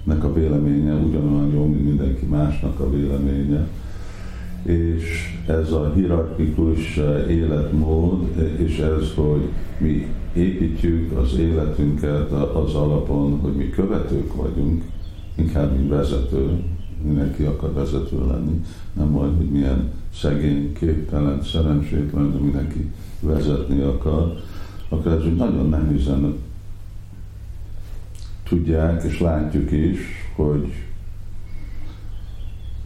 mindenkinek 0.03 0.24
a 0.24 0.34
véleménye 0.34 0.93
ugyanolyan 0.93 1.53
jó, 1.53 1.65
mint 1.65 1.86
mindenki 1.86 2.25
másnak 2.25 2.79
a 2.79 2.89
véleménye. 2.89 3.67
És 4.63 5.38
ez 5.48 5.72
a 5.72 5.91
hierarchikus 5.96 7.00
életmód, 7.29 8.22
és 8.58 8.77
ez, 8.77 9.13
hogy 9.15 9.50
mi 9.77 10.08
építjük 10.34 11.17
az 11.17 11.38
életünket 11.38 12.31
az 12.31 12.74
alapon, 12.74 13.39
hogy 13.39 13.53
mi 13.53 13.70
követők 13.70 14.36
vagyunk, 14.36 14.84
inkább 15.36 15.77
mint 15.77 15.89
vezető, 15.89 16.63
mindenki 17.03 17.43
akar 17.43 17.74
vezető 17.74 18.27
lenni, 18.27 18.62
nem 18.93 19.08
majd, 19.08 19.38
hogy 19.38 19.50
milyen 19.50 19.91
szegény, 20.13 20.74
képtelen, 20.74 21.43
szerencsétlen, 21.43 22.31
de 22.31 22.38
mindenki 22.38 22.91
vezetni 23.20 23.81
akar, 23.81 24.34
akkor 24.89 25.12
ez 25.12 25.38
nagyon 25.38 25.70
nehézen 25.70 26.36
tudják, 28.51 29.03
és 29.03 29.20
látjuk 29.20 29.72
is, 29.72 30.00
hogy 30.36 30.74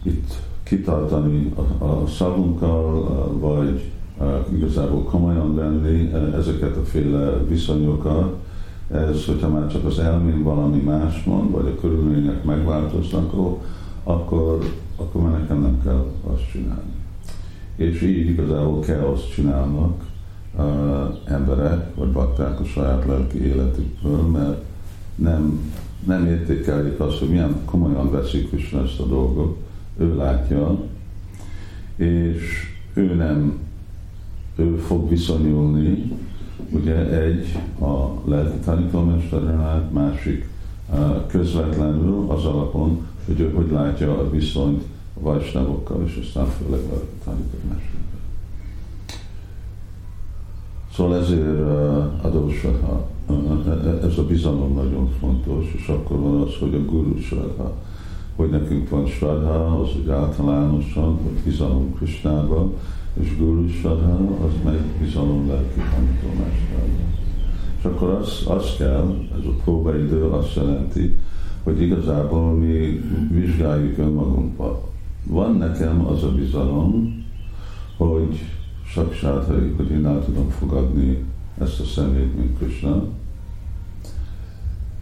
itt 0.02 0.42
kitartani 0.62 1.52
a, 1.78 1.84
a 1.84 2.06
szavunkkal, 2.06 3.38
vagy 3.38 3.90
igazából 4.54 5.02
komolyan 5.02 5.54
venni 5.54 6.12
ezeket 6.36 6.76
a 6.76 6.84
féle 6.84 7.44
viszonyokat, 7.48 8.34
ez, 8.90 9.24
hogyha 9.24 9.48
már 9.48 9.66
csak 9.66 9.84
az 9.84 9.98
elmén 9.98 10.42
valami 10.42 10.80
más 10.80 11.24
mond, 11.24 11.50
vagy 11.50 11.66
a 11.66 11.80
körülmények 11.80 12.44
megváltoznak, 12.44 13.32
akkor, 14.04 14.58
akkor 14.96 15.22
már 15.22 15.40
nekem 15.40 15.60
nem 15.60 15.80
kell 15.82 16.06
azt 16.32 16.50
csinálni. 16.50 16.92
És 17.76 18.02
így 18.02 18.28
igazából 18.28 18.80
kell 18.80 19.04
azt 19.04 19.32
csinálnak 19.32 20.04
uh, 20.56 20.64
emberek, 21.24 21.94
vagy 21.94 22.12
bakták 22.12 22.60
a 22.60 22.64
saját 22.64 23.06
lelki 23.06 23.46
életükből, 23.46 24.22
mert 24.22 24.64
nem, 25.16 25.72
nem 26.06 26.26
értékelik 26.26 27.00
azt, 27.00 27.18
hogy 27.18 27.28
milyen 27.28 27.56
komolyan 27.64 28.10
veszik 28.10 28.48
Krishna 28.48 28.82
ezt 28.82 29.00
a 29.00 29.06
dolgot, 29.06 29.56
ő 29.98 30.16
látja, 30.16 30.78
és 31.96 32.42
ő 32.94 33.14
nem, 33.14 33.58
ő 34.56 34.76
fog 34.76 35.08
viszonyulni, 35.08 36.12
ugye 36.70 37.20
egy 37.20 37.58
a 37.80 38.28
lelki 38.28 38.58
tanítómesteren 38.64 39.60
át, 39.60 39.92
másik 39.92 40.48
közvetlenül 41.26 42.30
az 42.30 42.44
alapon, 42.44 43.06
hogy 43.26 43.40
ő 43.40 43.50
hogy 43.50 43.70
látja 43.70 44.18
a 44.18 44.30
viszonyt 44.30 44.82
a 45.14 45.20
vajsnavokkal, 45.20 46.04
és 46.06 46.20
aztán 46.22 46.46
főleg 46.46 46.80
a 46.80 47.02
tanítómesterrel. 47.24 48.04
Szóval 50.92 51.16
ezért 51.16 51.60
adósodha 52.24 53.08
ez 54.02 54.18
a 54.18 54.26
bizalom 54.26 54.74
nagyon 54.74 55.08
fontos, 55.20 55.74
és 55.76 55.88
akkor 55.88 56.18
van 56.20 56.40
az, 56.40 56.54
hogy 56.60 56.74
a 56.74 56.84
guru 56.84 57.18
sradha, 57.18 57.74
hogy 58.36 58.50
nekünk 58.50 58.88
van 58.88 59.06
sradha, 59.06 59.80
az 59.80 59.88
úgy 60.02 60.08
általánosan, 60.08 61.18
hogy 61.22 61.42
bizalom 61.44 61.94
Krisnába, 61.94 62.72
és 63.20 63.36
guru 63.38 63.68
sradha, 63.68 64.44
az 64.44 64.52
meg 64.64 64.78
bizalom 65.00 65.48
lelki 65.48 65.80
tanítómesterbe. 65.94 67.04
És 67.78 67.84
akkor 67.84 68.08
az, 68.08 68.44
az 68.48 68.74
kell, 68.78 69.14
ez 69.38 69.44
a 69.46 69.60
próbaidő 69.64 70.22
azt 70.22 70.54
jelenti, 70.54 71.18
hogy 71.62 71.82
igazából 71.82 72.52
mi 72.52 73.00
vizsgáljuk 73.30 73.98
önmagunkat. 73.98 74.84
Van 75.26 75.56
nekem 75.56 76.06
az 76.06 76.22
a 76.22 76.32
bizalom, 76.32 77.24
hogy 77.96 78.38
saksátharik, 78.86 79.76
hogy 79.76 79.90
én 79.90 80.06
el 80.06 80.24
tudom 80.24 80.48
fogadni 80.48 81.24
ezt 81.58 81.80
a 81.80 81.84
szemét, 81.84 82.36
mint 82.36 82.58
Krishna. 82.58 83.04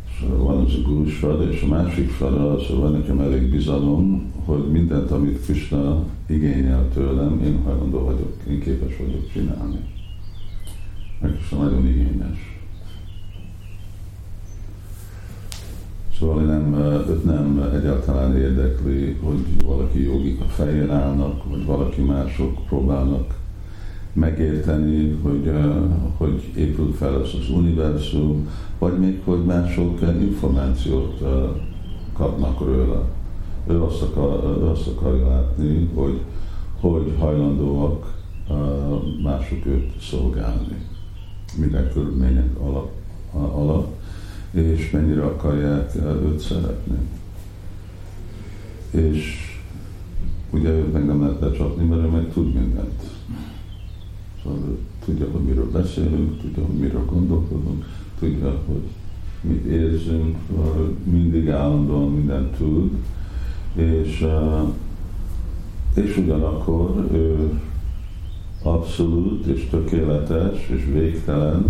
És 0.07 0.25
van 0.37 0.65
az 0.65 0.75
a 0.75 0.89
guru 0.89 1.05
és 1.51 1.63
a 1.63 1.67
másik 1.67 2.11
hogy 2.67 2.77
van 2.77 2.93
nekem 2.93 3.21
elég 3.21 3.51
bizalom, 3.51 4.33
hogy 4.45 4.71
mindent, 4.71 5.11
amit 5.11 5.45
Krishna 5.45 6.05
igényel 6.27 6.89
tőlem, 6.95 7.41
én 7.45 7.63
hajlandó 7.65 7.99
vagyok, 7.99 8.37
én 8.49 8.61
képes 8.61 8.97
vagyok 8.97 9.33
csinálni. 9.33 9.79
Mert 11.21 11.35
Krishna 11.37 11.59
nagyon 11.59 11.87
igényes. 11.87 12.53
Szóval 16.19 16.43
nem, 16.43 16.75
őt 17.09 17.25
nem 17.25 17.71
egyáltalán 17.75 18.37
érdekli, 18.37 19.17
hogy 19.23 19.65
valaki 19.65 20.03
jogik 20.03 20.41
a 20.41 20.45
fején 20.45 20.91
állnak, 20.91 21.49
vagy 21.49 21.65
valaki 21.65 22.01
mások 22.01 22.67
próbálnak 22.67 23.43
megérteni, 24.15 25.19
hogy, 25.23 25.53
hogy 26.17 26.43
épül 26.57 26.93
fel 26.93 27.21
ez 27.23 27.29
az 27.41 27.51
univerzum, 27.51 28.49
vagy 28.79 28.99
még 28.99 29.21
hogy 29.25 29.45
mások 29.45 30.01
információt 30.21 31.23
kapnak 32.13 32.61
róla. 32.61 33.09
Ő 33.67 33.83
azt, 33.83 34.03
akar, 34.03 34.59
ő 34.59 34.67
azt 34.67 34.87
akarja 34.87 35.29
látni, 35.29 35.91
hogy 35.95 36.21
hogy 36.81 37.15
hajlandóak 37.19 38.15
mások 39.23 39.67
őt 39.67 40.01
szolgálni, 40.01 40.77
minden 41.59 41.91
körülmények 41.93 42.59
alatt, 42.61 42.93
alatt, 43.33 44.01
és 44.51 44.91
mennyire 44.91 45.25
akarják 45.25 45.95
őt 45.97 46.39
szeretni. 46.39 46.99
És 48.91 49.37
ugye 50.51 50.69
őt 50.69 50.93
meg 50.93 51.07
nem 51.07 51.21
lehet 51.21 51.41
becsapni, 51.41 51.85
mert 51.85 52.03
ő 52.03 52.07
meg 52.07 52.33
tud 52.33 52.55
mindent 52.55 53.14
Tudja, 55.05 55.27
hogy 55.33 55.41
miről 55.41 55.71
beszélünk, 55.71 56.41
tudja, 56.41 56.65
hogy 56.65 56.77
miről 56.77 57.05
gondolkodunk, 57.05 57.85
tudja, 58.19 58.63
hogy 58.67 58.83
mit 59.41 59.65
érzünk, 59.65 60.37
mindig 61.05 61.49
állandóan 61.49 62.13
mindent 62.13 62.57
tud, 62.57 62.91
és, 63.75 64.27
és 65.95 66.17
ugyanakkor 66.17 67.09
ő 67.13 67.61
abszolút 68.63 69.47
és 69.47 69.69
tökéletes 69.71 70.69
és 70.69 70.85
végtelen, 70.93 71.69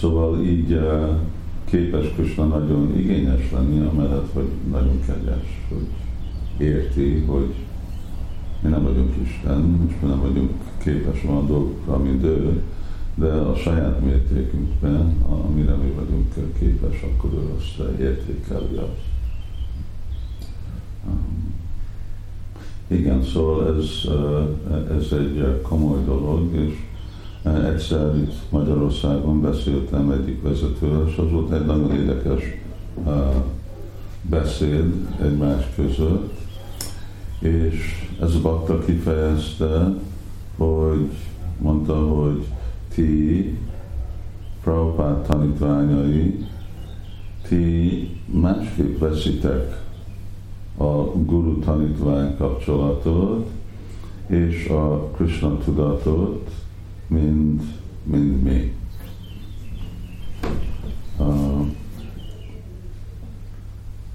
szóval 0.00 0.42
így 0.42 0.80
képes 1.64 2.12
Krishna 2.14 2.44
nagyon 2.44 2.98
igényes 2.98 3.50
lenni, 3.52 3.86
amellett, 3.86 4.32
hogy 4.32 4.48
nagyon 4.70 5.00
kegyes, 5.06 5.66
hogy 5.68 5.86
érti, 6.66 7.24
hogy 7.26 7.54
mi 8.62 8.68
nem 8.68 8.82
vagyunk 8.82 9.14
Isten, 9.22 9.86
és 9.88 9.94
mi 10.02 10.08
nem 10.08 10.20
vagyunk 10.20 10.50
képes 10.84 11.22
van 11.22 11.46
dolgokra, 11.46 11.98
mint 11.98 12.24
ő, 12.24 12.62
de 13.14 13.26
a 13.26 13.54
saját 13.54 14.00
mértékünkben, 14.00 15.16
amire 15.46 15.74
mi 15.74 15.90
vagyunk 15.90 16.34
képes, 16.58 17.02
akkor 17.02 17.32
ő 17.32 17.54
azt 17.56 17.98
értékeli. 17.98 18.80
Igen, 22.86 23.22
szóval 23.22 23.76
ez, 23.76 24.10
ez 24.96 25.12
egy 25.18 25.60
komoly 25.62 26.04
dolog, 26.04 26.54
és 26.54 26.74
egyszer 27.42 28.16
itt 28.16 28.34
Magyarországon 28.50 29.40
beszéltem 29.40 30.10
egyik 30.10 30.42
vezetővel, 30.42 31.08
és 31.08 31.16
az 31.16 31.30
volt 31.30 31.52
egy 31.52 31.66
nagyon 31.66 31.94
érdekes 31.94 32.42
beszéd 34.22 34.92
egymás 35.22 35.64
között, 35.76 36.32
és 37.38 38.08
ez 38.20 38.34
a 38.34 38.40
bakta 38.40 38.78
kifejezte, 38.78 39.94
hogy 40.56 41.10
mondta, 41.58 41.94
hogy 41.94 42.44
ti 42.94 43.58
Prabhupád 44.62 45.22
tanítványai, 45.22 46.46
ti 47.48 48.08
másképp 48.26 48.98
veszitek 48.98 49.82
a 50.76 50.92
guru 51.24 51.58
tanítvány 51.58 52.36
kapcsolatot 52.36 53.50
és 54.26 54.68
a 54.68 55.10
Krishna 55.16 55.58
tudatot, 55.58 56.50
mint, 57.06 57.62
mint 58.02 58.42
mi. 58.42 58.72
Uh, 61.18 61.66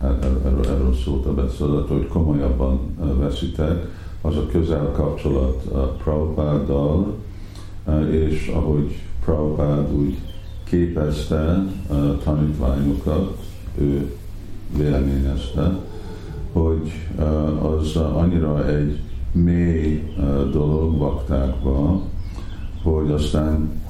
erről, 0.01 0.65
erről, 0.65 0.93
szólt 0.93 1.25
a 1.25 1.33
beszélet, 1.33 1.87
hogy 1.87 2.07
komolyabban 2.07 2.79
veszitek, 3.17 3.85
az 4.21 4.35
a 4.35 4.45
közel 4.45 4.91
kapcsolat 4.91 5.63
Prabhupáddal, 6.03 7.15
és 8.11 8.51
ahogy 8.55 9.01
Prabhupád 9.25 9.93
úgy 9.93 10.17
képezte 10.63 11.65
tanítványokat, 12.23 13.37
ő 13.77 14.13
véleményezte, 14.77 15.77
hogy 16.51 16.91
az 17.61 17.95
annyira 17.95 18.67
egy 18.67 18.99
mély 19.31 20.13
dolog 20.51 20.97
baktákban, 20.97 22.01
hogy 22.83 23.11
aztán 23.11 23.81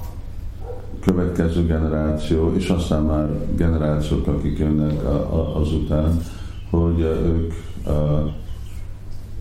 következő 1.00 1.66
generáció, 1.66 2.54
és 2.56 2.70
aztán 2.70 3.04
már 3.04 3.30
generációk, 3.56 4.28
akik 4.28 4.58
jönnek 4.58 5.04
azután, 5.54 6.22
hogy 6.70 7.00
ők, 7.00 7.54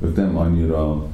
ők 0.00 0.16
nem 0.16 0.37
annyira 0.37 1.06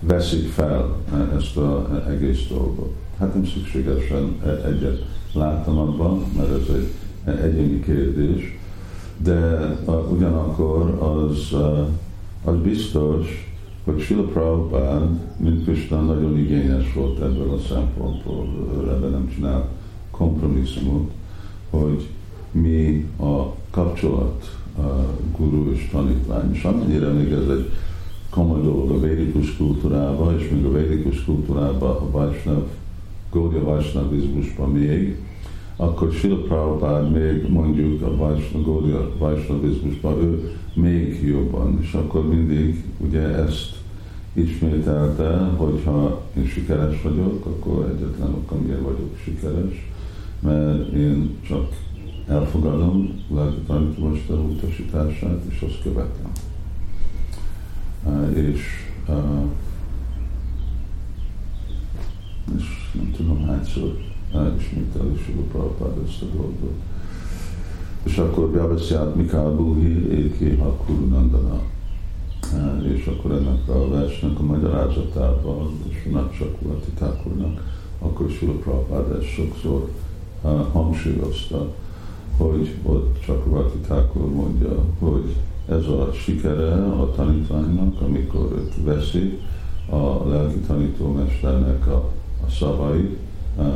veszik 0.00 0.48
fel 0.48 0.96
ezt 1.36 1.56
az 1.56 2.06
egész 2.08 2.46
dolgot. 2.48 2.94
Hát 3.18 3.34
nem 3.34 3.46
szükségesen 3.46 4.36
e-, 4.44 4.66
egyet 4.66 5.04
láttam 5.32 5.78
abban, 5.78 6.24
mert 6.36 6.50
ez 6.50 6.74
egy 6.74 6.92
egyéni 7.24 7.80
kérdés, 7.80 8.58
de 9.16 9.68
ugyanakkor 10.10 11.02
az, 11.02 11.56
az 12.44 12.56
biztos, 12.62 13.52
hogy 13.84 14.00
Sila 14.00 14.22
Prabhupád, 14.22 15.08
mint 15.36 15.64
Krishna, 15.64 16.00
nagyon 16.00 16.38
igényes 16.38 16.92
volt 16.92 17.20
ebből 17.20 17.50
a 17.50 17.58
szempontból, 17.68 18.48
ebben 18.88 19.10
nem 19.10 19.30
csinál 19.34 19.68
kompromisszumot, 20.10 21.10
hogy 21.70 22.08
mi 22.50 23.06
a 23.18 23.54
kapcsolat 23.70 24.63
guru 25.36 25.72
és 25.72 25.88
tanítvány. 25.92 26.52
És 26.52 26.62
amennyire 26.64 27.08
még 27.08 27.32
ez 27.32 27.48
egy 27.48 27.70
komoly 28.30 28.62
dolog 28.62 28.90
a 28.90 29.00
védikus 29.00 29.56
kultúrában, 29.56 30.38
és 30.38 30.48
még 30.48 30.64
a 30.64 30.72
védikus 30.72 31.24
kultúrában 31.24 31.90
a 31.90 32.10
Vajsnav, 32.10 32.62
Gaudiya 33.32 33.62
Vajsnavizmusban 33.62 34.70
még, 34.70 35.16
akkor 35.76 36.12
Sila 36.12 36.36
Prabhupád 36.36 37.12
még 37.12 37.48
mondjuk 37.48 38.02
a 38.02 38.36
Gaudiya 38.64 39.10
Vajsnavizmusban 39.18 40.22
ő 40.22 40.52
még 40.74 41.22
jobban, 41.26 41.78
és 41.82 41.92
akkor 41.92 42.28
mindig 42.28 42.84
ugye 42.98 43.20
ezt 43.20 43.82
ismételte, 44.32 45.36
hogyha 45.56 46.22
én 46.36 46.46
sikeres 46.46 47.02
vagyok, 47.02 47.46
akkor 47.46 47.94
egyetlen 47.96 48.34
ok, 48.34 48.66
miért 48.66 48.80
vagyok 48.80 49.18
sikeres, 49.24 49.90
mert 50.40 50.92
én 50.92 51.30
csak 51.48 51.68
elfogadom 52.28 53.22
lelki 53.34 53.60
tanítómester 53.66 54.36
utasítását, 54.38 55.42
és 55.48 55.60
azt 55.60 55.82
követem. 55.82 56.30
És, 58.34 58.60
és 62.56 62.90
nem 62.94 63.12
tudom 63.16 63.46
hányszor 63.46 63.98
ismétel 64.58 65.12
is 65.14 65.32
a 65.36 65.40
Prabhupád 65.50 65.98
ezt 66.06 66.22
a 66.22 66.26
dolgot. 66.36 66.80
És 68.02 68.16
akkor 68.16 68.50
Vyavasyát 68.50 69.14
Mikál 69.14 69.50
Buhi 69.50 70.10
Éki 70.10 70.56
Hakuru 70.56 71.08
Nandana 71.08 71.60
és 72.82 73.06
akkor 73.06 73.30
ennek 73.30 73.68
a 73.68 73.88
versnek 73.88 74.38
a 74.38 74.42
magyarázatában, 74.42 75.70
és 75.88 76.08
Nagy 76.12 76.32
Sakulati 76.32 76.90
Thakurnak, 76.94 77.62
akkor 77.98 78.30
Sula 78.30 78.52
Prabhupád 78.52 79.16
ezt 79.16 79.26
sokszor 79.26 79.88
hangsúlyozta, 80.72 81.74
hogy 82.36 82.74
ott 82.82 83.22
Sakulati 83.22 83.78
Thakur 83.78 84.30
mondja, 84.30 84.84
hogy 84.98 85.36
ez 85.68 85.86
a 85.86 86.10
sikere 86.12 86.72
a 86.74 87.10
tanítványnak, 87.10 88.00
amikor 88.00 88.52
őt 88.56 88.84
veszi 88.84 89.38
a 89.90 90.28
lelki 90.28 90.58
tanítómesternek 90.58 91.86
a, 91.86 92.10
a 92.46 92.50
szavai, 92.50 93.16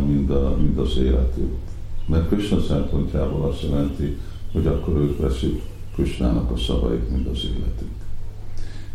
mind, 0.06 0.30
a, 0.30 0.56
mind 0.60 0.78
az 0.78 0.96
életük. 0.96 1.54
Mert 2.06 2.28
Krishna 2.28 2.60
szempontjából 2.60 3.48
azt 3.48 3.62
jelenti, 3.62 4.16
hogy 4.52 4.66
akkor 4.66 4.96
ők 4.96 5.18
veszik 5.18 5.62
Krishnának 5.94 6.50
a 6.50 6.56
szavait, 6.56 7.10
mind 7.10 7.26
az 7.26 7.44
életük. 7.44 7.96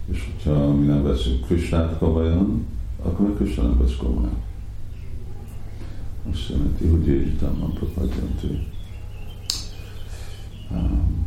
És 0.05 0.29
hogyha 0.31 0.73
mi 0.73 0.85
nem 0.85 1.03
veszünk 1.03 1.45
Krisnát 1.45 1.97
komolyan, 1.97 2.65
akkor 3.01 3.27
meg 3.27 3.35
Krishna 3.35 3.63
nem 3.63 3.77
vesz 3.77 3.95
komolyan. 3.95 4.41
Azt 6.31 6.49
jelenti, 6.49 6.87
hogy 6.87 7.07
Jézsitában 7.07 7.73
propadjanti. 7.73 8.67
Um, 10.71 11.25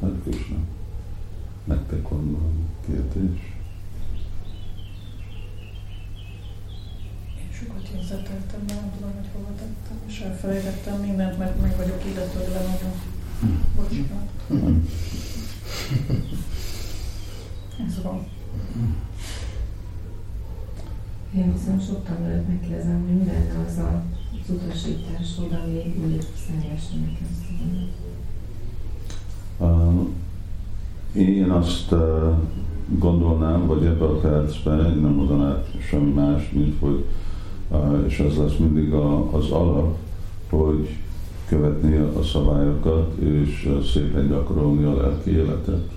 hát 0.00 0.12
Krishna, 0.22 0.56
nektek 1.64 2.08
van 2.08 2.32
valami 2.32 2.64
kérdés? 2.86 3.54
Én 7.38 7.52
sokat 7.52 7.88
jegyzeteltem, 7.94 8.66
de 8.66 8.74
nem 8.74 8.90
tudom, 9.10 9.22
hogy 9.22 9.30
hova 9.32 9.52
tettem, 9.58 9.96
és 10.06 10.20
elfelejtettem 10.20 11.00
mindent, 11.00 11.38
mert 11.38 11.60
meg 11.60 11.76
vagyok 11.76 12.04
ide 12.10 12.20
tőle 12.20 12.60
nagyon. 12.60 12.94
Bocsánat. 13.76 14.28
Hmm. 14.48 14.88
Ez 17.86 18.02
van. 18.02 18.26
Én 21.36 21.52
viszont 21.52 21.86
sokkal 21.86 22.16
előtt 22.24 22.48
megkérdezem, 22.48 23.04
hogy 23.06 23.16
mi 23.16 23.24
lenne 23.24 23.64
az 23.66 23.78
a, 23.78 24.02
az 24.32 24.54
utasításod, 24.54 25.52
ami 25.64 25.94
úgy 26.04 26.26
személyesen 26.46 26.98
nekem 26.98 27.28
Én 31.12 31.50
azt 31.50 31.92
uh, 31.92 32.34
gondolnám, 32.98 33.66
vagy 33.66 33.84
ebben 33.84 34.08
a 34.08 34.18
percben 34.20 34.86
én 34.86 35.00
nem 35.00 35.12
mondanám 35.12 35.62
semmi 35.88 36.12
más, 36.12 36.50
mint 36.50 36.78
hogy, 36.80 37.04
és 38.06 38.18
ez 38.18 38.36
lesz 38.36 38.56
mindig 38.56 38.92
a, 38.92 39.34
az 39.34 39.50
alap, 39.50 39.96
hogy 40.50 40.96
követni 41.48 41.96
a 41.96 42.22
szabályokat, 42.22 43.16
és 43.18 43.72
szépen 43.92 44.28
gyakorolni 44.28 44.84
a 44.84 44.96
lelki 44.96 45.30
életet, 45.30 45.90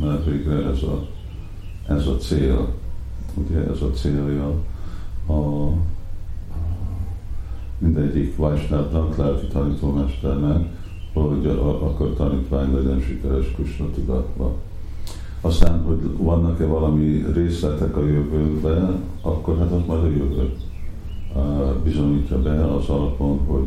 mert 0.00 0.24
végre 0.24 0.68
ez 0.68 0.82
a 0.82 1.06
ez 1.88 2.06
a 2.06 2.16
cél, 2.16 2.68
ugye 3.34 3.58
ez 3.70 3.82
a 3.82 3.90
célja 3.90 4.52
a 5.28 5.70
mindegyik 7.78 8.36
Vajsnávnak, 8.36 9.16
lelki 9.16 9.46
tanítómesternek, 9.46 10.68
hogy 11.12 11.46
akkor 11.46 12.14
tanítvány 12.16 12.74
legyen 12.74 13.00
sikeres 13.00 13.52
Krishna 13.54 13.90
tudatban. 13.94 14.52
Aztán, 15.40 15.82
hogy 15.82 16.16
vannak-e 16.16 16.66
valami 16.66 17.24
részletek 17.34 17.96
a 17.96 18.06
jövőben, 18.06 19.02
akkor 19.20 19.58
hát 19.58 19.72
az 19.72 19.82
majd 19.86 20.02
a 20.02 20.08
jövő 20.08 20.52
bizonyítja 21.84 22.42
be 22.42 22.74
az 22.74 22.88
alapon, 22.88 23.38
hogy 23.46 23.66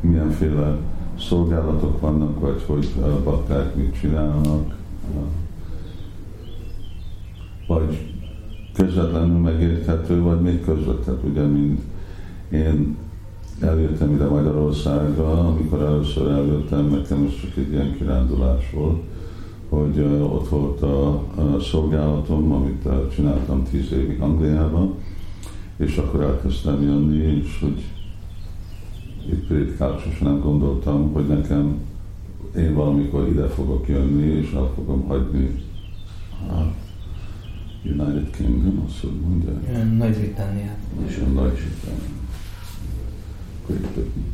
milyenféle 0.00 0.76
szolgálatok 1.18 2.00
vannak, 2.00 2.40
vagy 2.40 2.62
hogy 2.66 2.88
bakták 3.24 3.74
mit 3.74 3.98
csinálnak, 4.00 4.74
vagy 7.66 8.14
közvetlenül 8.72 9.38
megérthető, 9.38 10.22
vagy 10.22 10.40
még 10.40 10.64
közvetlenül, 10.64 11.20
ugye, 11.30 11.42
mint 11.42 11.80
én 12.50 12.96
eljöttem 13.60 14.14
ide 14.14 14.24
Magyarországra, 14.24 15.48
amikor 15.48 15.82
először 15.82 16.30
eljöttem, 16.30 16.86
nekem 16.86 17.24
ez 17.28 17.40
csak 17.40 17.56
egy 17.56 17.72
ilyen 17.72 17.96
kirándulás 17.96 18.70
volt, 18.74 19.02
hogy 19.68 20.00
ott 20.22 20.48
volt 20.48 20.82
a, 20.82 21.22
szolgálatom, 21.60 22.52
amit 22.52 22.88
csináltam 23.14 23.62
tíz 23.70 23.92
évig 23.92 24.20
Angliában, 24.20 24.94
és 25.76 25.96
akkor 25.96 26.20
elkezdtem 26.20 26.82
jönni, 26.82 27.42
és 27.42 27.58
hogy 27.60 27.82
itt 29.30 29.46
prédikált, 29.46 30.20
nem 30.20 30.40
gondoltam, 30.40 31.12
hogy 31.12 31.26
nekem 31.26 31.78
én 32.56 32.74
valamikor 32.74 33.28
ide 33.28 33.46
fogok 33.46 33.88
jönni, 33.88 34.24
és 34.24 34.52
el 34.52 34.70
fogom 34.74 35.06
hagyni 35.06 35.64
United 37.82 38.30
Kingdom, 38.30 38.84
azt 38.86 39.00
hogy 39.00 39.20
mondják? 39.28 39.96
Nagy-Britanniát. 39.96 40.78
És 41.06 41.16
a 41.16 41.30
Britain. 43.66 44.24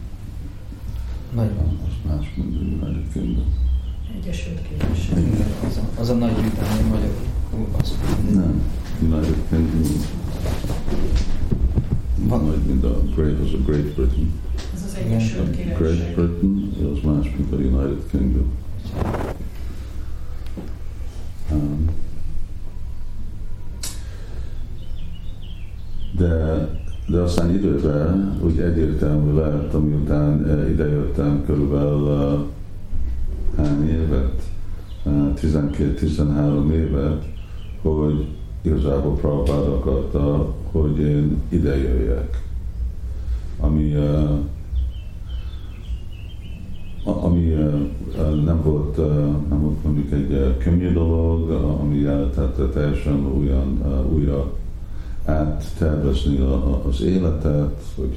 Nagy. 1.35 1.51
Az 1.87 2.11
más, 2.11 2.35
mint 2.37 2.57
a 2.57 2.87
United 2.87 3.13
Kingdom. 3.13 3.55
Egyesült 4.21 4.61
Királyság. 4.69 5.19
Az 5.67 5.77
a, 5.77 6.01
az 6.01 6.09
a 6.09 6.15
Nagy-Britannia 6.15 6.87
magyar. 6.87 7.15
Az. 7.81 7.99
Nem, 8.33 8.63
United 9.03 9.37
Kingdom. 9.49 10.22
Van. 12.17 12.45
Nagy, 12.45 12.63
mint 12.67 12.85
a 12.85 13.03
Great, 13.15 13.41
az 13.41 13.53
a 13.53 13.63
Great 13.67 13.95
Britain. 13.95 14.33
Ez 14.75 14.83
az 14.87 14.95
Egyesült 14.95 15.51
Királyság. 15.51 15.79
Great 15.79 16.15
Britain, 16.15 16.73
az 16.93 16.99
más, 17.05 17.35
mint 17.37 17.53
a 17.53 17.57
United 17.57 18.03
Kingdom. 18.11 18.51
de, 26.23 26.69
de 27.07 27.19
aztán 27.19 27.55
időben 27.55 28.39
úgy 28.45 28.59
egyértelmű 28.59 29.35
lett, 29.35 29.75
amiután 29.75 30.69
idejöttem 30.71 31.43
körülbelül 31.47 32.47
hány 33.57 33.89
évet, 33.89 34.43
12-13 35.07 36.71
évet, 36.71 37.25
hogy 37.83 38.27
igazából 38.63 39.15
Prabhupád 39.15 39.69
akarta, 39.69 40.55
hogy 40.73 40.99
én 40.99 41.43
ide 41.49 41.77
jöjjek. 41.77 42.43
Ami, 43.61 43.95
ami 47.05 47.57
nem, 48.45 48.63
volt, 48.63 48.97
nem 49.49 49.61
volt 49.61 49.85
mondjuk 49.85 50.13
egy 50.13 50.57
könnyű 50.59 50.93
dolog, 50.93 51.51
ami 51.51 52.03
tehát 52.03 52.71
teljesen 52.73 53.27
olyan 53.39 53.83
újra 54.13 54.53
áttervezni 55.25 56.39
az 56.89 57.03
életet, 57.03 57.83
hogy 57.97 58.17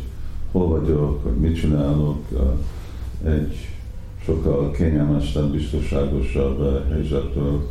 hol 0.51 0.67
vagyok, 0.67 1.23
hogy 1.23 1.35
mit 1.35 1.55
csinálok, 1.55 2.17
egy 3.23 3.55
sokkal 4.25 4.71
kényelmesebb, 4.71 5.51
biztonságosabb 5.51 6.87
helyzetről 6.89 7.69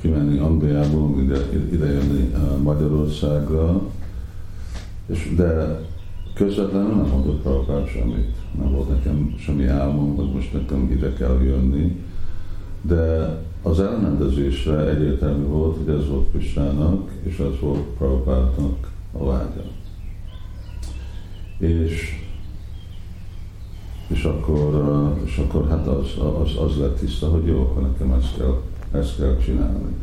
kimenni 0.00 0.38
Angliából, 0.38 1.20
ide, 1.20 1.38
ide 1.72 1.86
jönni 1.86 2.34
Magyarországra, 2.62 3.80
és 5.06 5.32
de 5.36 5.80
közvetlenül 6.34 6.94
nem 6.94 7.08
mondott 7.08 7.42
Prabhupád 7.42 7.88
semmit. 7.88 8.34
Nem 8.58 8.72
volt 8.72 8.88
nekem 8.88 9.34
semmi 9.38 9.66
álmom, 9.66 10.16
hogy 10.16 10.32
most 10.32 10.52
nekem 10.52 10.90
ide 10.90 11.12
kell 11.12 11.40
jönni. 11.42 12.04
De 12.82 13.34
az 13.62 13.80
elrendezésre 13.80 14.88
egyértelmű 14.88 15.44
volt, 15.44 15.76
hogy 15.76 15.94
ez 15.94 16.08
volt 16.08 16.30
Kristának, 16.30 17.10
és 17.22 17.38
ez 17.38 17.60
volt 17.60 17.82
Prabhupádnak 17.98 18.90
a 19.12 19.24
vágya. 19.24 19.64
És, 21.58 22.24
és, 24.08 24.24
akkor, 24.24 25.14
és 25.24 25.36
akkor 25.36 25.68
hát 25.68 25.86
az, 25.86 26.06
az, 26.42 26.56
az 26.64 26.78
lett 26.78 26.98
tiszta, 26.98 27.28
hogy 27.28 27.46
jó, 27.46 27.60
akkor 27.60 27.82
nekem 27.82 28.12
ezt 28.12 28.36
kell, 28.36 28.60
ezt 28.96 29.16
kell 29.16 29.36
csinálni. 29.36 29.94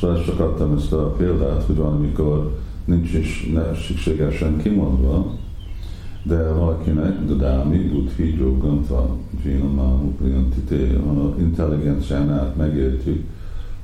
Szóval 0.00 0.24
csak 0.24 0.40
adtam 0.40 0.76
ezt 0.76 0.92
a 0.92 1.10
példát, 1.10 1.62
hogy 1.62 1.76
van, 1.76 1.92
amikor 1.92 2.58
nincs 2.84 3.12
is 3.12 3.50
ne, 3.52 3.74
szükségesen 3.74 4.56
kimondva, 4.56 5.34
de 6.22 6.52
valakinek, 6.52 7.24
de 7.24 7.34
dámi, 7.34 7.78
buddhi, 7.78 8.38
joganta, 8.38 9.16
jinamamu, 9.44 10.10
priyantité, 10.10 10.94
a 10.94 11.34
intelligenciánát 11.38 12.56
megértjük, 12.56 13.24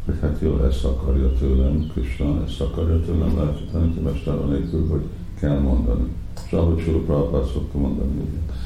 hogy 0.04 0.14
hát 0.20 0.38
jó, 0.40 0.58
ezt 0.68 0.84
akarja 0.84 1.32
tőlem, 1.32 1.90
Krishna, 1.92 2.42
ezt 2.46 2.60
akarja 2.60 3.00
tőlem, 3.00 3.30
hogy 3.72 4.02
mester 4.02 4.46
nélkül, 4.48 4.88
hogy 4.88 5.02
kell 5.40 5.58
mondani. 5.58 6.04
És 6.46 6.52
ahogy 6.52 6.78
Sula 6.78 6.98
Prabhupád 6.98 7.44
szokta 7.52 7.78
mondani, 7.78 8.16
hogy 8.16 8.56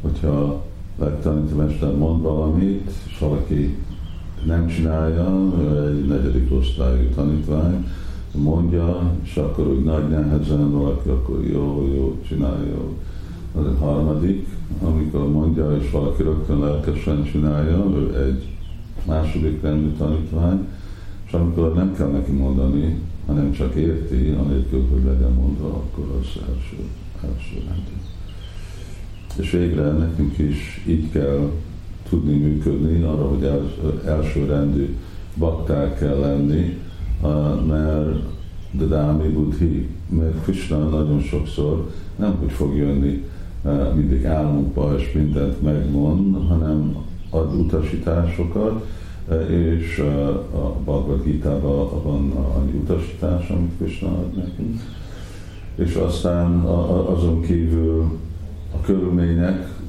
hogyha 0.00 0.62
legtanító 0.98 1.56
mester 1.56 1.96
mond 1.96 2.22
valamit, 2.22 2.90
és 3.06 3.18
valaki 3.18 3.76
nem 4.46 4.66
csinálja, 4.66 5.52
egy 5.88 6.06
negyedik 6.06 6.52
osztályú 6.52 7.08
tanítvány, 7.14 7.86
mondja, 8.34 9.12
és 9.22 9.36
akkor 9.36 9.66
úgy 9.66 9.84
nagy 9.84 10.08
nehezen 10.08 10.70
valaki, 10.70 11.08
akkor 11.08 11.44
jó, 11.46 11.88
jó, 11.94 12.18
csinálja. 12.28 12.78
Az 13.54 13.66
egy 13.66 13.78
harmadik, 13.78 14.46
amikor 14.82 15.30
mondja, 15.30 15.76
és 15.76 15.90
valaki 15.90 16.22
rögtön 16.22 16.58
lelkesen 16.58 17.24
csinálja, 17.24 17.84
ő 17.96 18.26
egy 18.26 18.48
második 19.06 19.62
rendű 19.62 19.90
tanítvány, 19.96 20.66
és 21.26 21.32
amikor 21.32 21.74
nem 21.74 21.94
kell 21.94 22.08
neki 22.08 22.32
mondani, 22.32 22.98
hanem 23.26 23.52
csak 23.52 23.74
érti, 23.74 24.34
anélkül, 24.44 24.86
hogy 24.92 25.04
legyen 25.04 25.32
mondva, 25.32 25.66
akkor 25.66 26.04
az 26.20 26.26
első, 26.26 26.76
első 27.22 27.66
rendű. 27.66 27.96
És 29.36 29.50
végre 29.50 29.90
nekünk 29.90 30.38
is 30.38 30.84
így 30.86 31.10
kell 31.10 31.50
tudni 32.12 32.36
működni, 32.36 33.02
arra, 33.02 33.28
hogy 33.28 33.42
els, 33.42 33.70
első 34.06 34.44
rendű 34.44 34.96
bakták 35.36 35.98
kell 35.98 36.18
lenni, 36.18 36.78
mert 37.66 38.18
de 38.70 38.84
Dámi 38.84 39.28
Buddhi, 39.28 39.88
mert 40.08 40.42
Krishna 40.42 40.78
nagyon 40.78 41.20
sokszor 41.20 41.90
nem 42.16 42.36
hogy 42.40 42.50
fog 42.50 42.76
jönni 42.76 43.24
mindig 43.94 44.24
álmunkba 44.24 44.94
és 44.98 45.12
mindent 45.12 45.62
megmond, 45.62 46.48
hanem 46.48 46.96
ad 47.30 47.54
utasításokat, 47.54 48.86
és 49.48 49.98
a 50.54 50.76
Bhagavad 50.84 51.22
Gita-ban 51.24 52.02
van 52.02 52.32
annyi 52.56 52.78
utasítás, 52.82 53.48
amit 53.48 53.76
Krishna 53.78 54.08
ad 54.08 54.36
nekünk. 54.36 54.80
És 55.74 55.94
aztán 55.94 56.60
azon 57.06 57.40
kívül 57.40 58.18
a 58.74 58.80
körülmények 58.80 59.80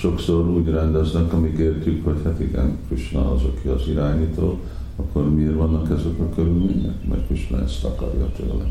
sokszor 0.00 0.48
úgy 0.48 0.68
rendeznek, 0.68 1.32
amíg 1.32 1.58
értjük, 1.58 2.04
hogy 2.04 2.20
hát 2.24 2.40
igen, 2.40 2.78
Krishna 2.88 3.32
az, 3.32 3.42
aki 3.42 3.68
az 3.68 3.88
irányító, 3.88 4.58
akkor 4.96 5.34
miért 5.34 5.54
vannak 5.54 5.90
ezek 5.90 6.20
a 6.20 6.34
körülmények? 6.34 7.08
Mert 7.08 7.26
Krishna 7.26 7.62
ezt 7.62 7.84
akarja 7.84 8.28
tőle. 8.36 8.64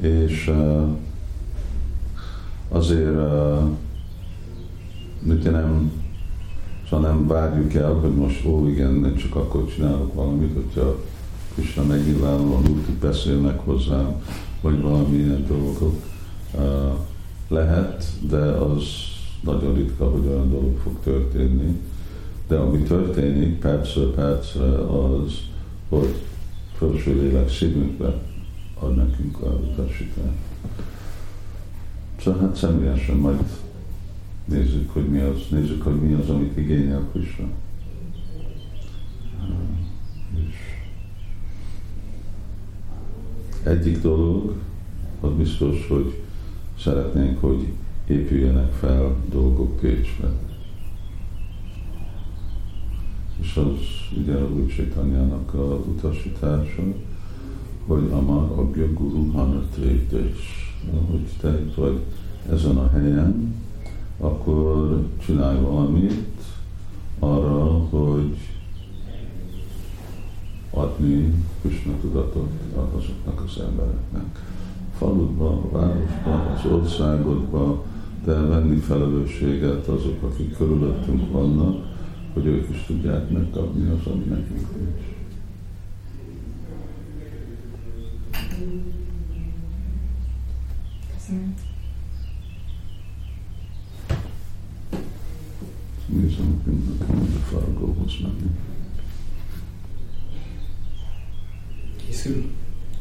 És 0.00 0.48
uh, 0.48 0.88
azért 2.68 3.16
uh, 3.16 3.62
mit 5.22 5.50
nem, 5.50 5.92
szóval 6.90 7.10
nem 7.10 7.26
várjuk 7.26 7.74
el, 7.74 7.92
hogy 7.92 8.14
most 8.14 8.44
ó 8.46 8.68
igen, 8.68 8.92
nem 8.92 9.16
csak 9.16 9.34
akkor 9.34 9.66
csinálok 9.74 10.14
valamit, 10.14 10.54
hogyha 10.54 10.96
Krishna 11.54 11.82
megnyilvánulóan 11.82 12.62
úgy 12.68 12.94
beszélnek 13.00 13.58
hozzám, 13.58 14.22
vagy 14.60 14.80
valamilyen 14.80 15.46
dolgok. 15.48 15.94
Lehet, 17.54 18.04
de 18.28 18.36
az 18.36 18.82
nagyon 19.40 19.74
ritka, 19.74 20.10
hogy 20.10 20.26
olyan 20.26 20.50
dolog 20.50 20.78
fog 20.78 20.96
történni 21.02 21.80
de 22.48 22.56
ami 22.56 22.82
történik 22.82 23.58
percről 23.58 24.14
percre 24.14 24.74
az, 24.88 25.32
hogy 25.88 26.14
felső 26.76 27.20
lélek 27.20 27.50
szívünkbe 27.50 28.20
ad 28.78 28.96
nekünk 28.96 29.40
a 29.40 29.46
utasítást. 29.46 30.38
Szóval 32.20 32.40
hát 32.40 32.56
személyesen 32.56 33.16
majd 33.16 33.42
nézzük, 34.44 34.90
hogy 34.90 35.08
mi 35.08 35.20
az, 35.20 35.38
nézzük, 35.50 35.82
hogy 35.82 36.00
mi 36.00 36.12
az, 36.12 36.28
amit 36.28 36.56
igényel 36.56 37.08
Krishna. 37.12 37.46
És 40.34 40.54
egyik 43.62 44.00
dolog, 44.00 44.54
az 45.20 45.30
biztos, 45.36 45.86
hogy 45.88 46.22
szeretnénk, 46.78 47.40
hogy 47.40 47.68
épüljenek 48.06 48.72
fel 48.72 49.16
dolgok 49.30 49.76
Pécsben 49.76 50.44
és 53.44 53.56
az 53.56 54.18
ugye 54.18 54.34
a 54.34 54.50
Úr 54.50 54.66
Csaitanyának 54.66 55.54
a 55.54 55.84
utasítása, 55.86 56.82
hogy 57.86 58.08
Amar 58.10 58.58
Agya 58.58 58.92
Guru 58.92 59.32
Hanatrétés, 59.32 60.72
hogy 61.10 61.28
te 61.40 61.60
itt 61.60 61.74
vagy 61.74 62.00
ezen 62.50 62.76
a 62.76 62.88
helyen, 62.88 63.54
akkor 64.18 65.02
csinálj 65.26 65.60
valamit 65.60 66.42
arra, 67.18 67.64
hogy 67.64 68.36
adni 70.70 71.34
Krishna 71.60 71.92
tudatot 72.00 72.50
azoknak 72.94 73.42
az 73.46 73.60
embereknek. 73.60 74.52
Faludba, 75.04 75.70
városba, 75.70 76.52
az 76.52 76.72
országodba, 76.72 77.84
de 78.24 78.32
venni 78.32 78.76
felelősséget 78.76 79.86
azok, 79.86 80.22
akik 80.22 80.56
körülöttünk 80.56 81.32
vannak, 81.32 81.86
hogy 82.32 82.46
ők 82.46 82.70
is 82.70 82.84
tudják 82.86 83.30
megkapni 83.30 83.88
az, 83.88 84.06
ami 84.12 84.24
nekünk 84.24 84.76
nincs. 84.76 85.02
Köszönöm. 91.14 91.54
Nézem, 96.06 96.60
hogy 96.64 96.98
nekem 96.98 97.20
a 97.20 97.38
Fargóhoz 97.38 98.12
menni. 98.22 98.50
Készül 102.06 102.53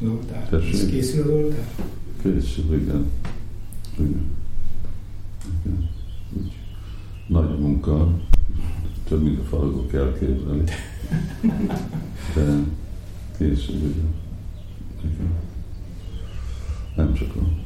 az 0.04 0.10
oltár? 0.10 0.50
Készül 0.90 1.24
az 1.24 1.30
oltár? 1.30 1.68
Készül, 2.22 2.74
igen. 2.74 3.06
igen. 3.98 4.26
igen. 5.66 5.90
Úgy 6.38 6.52
nagy 7.28 7.60
munka, 7.60 8.20
több, 9.08 9.24
mint 9.24 9.40
a 9.40 9.44
faragok 9.44 9.94
elképzelni. 9.94 10.64
De 12.36 12.58
készül, 13.38 13.76
ugye. 13.76 14.02
Nem 16.96 17.14
csak 17.14 17.36
a 17.36 17.62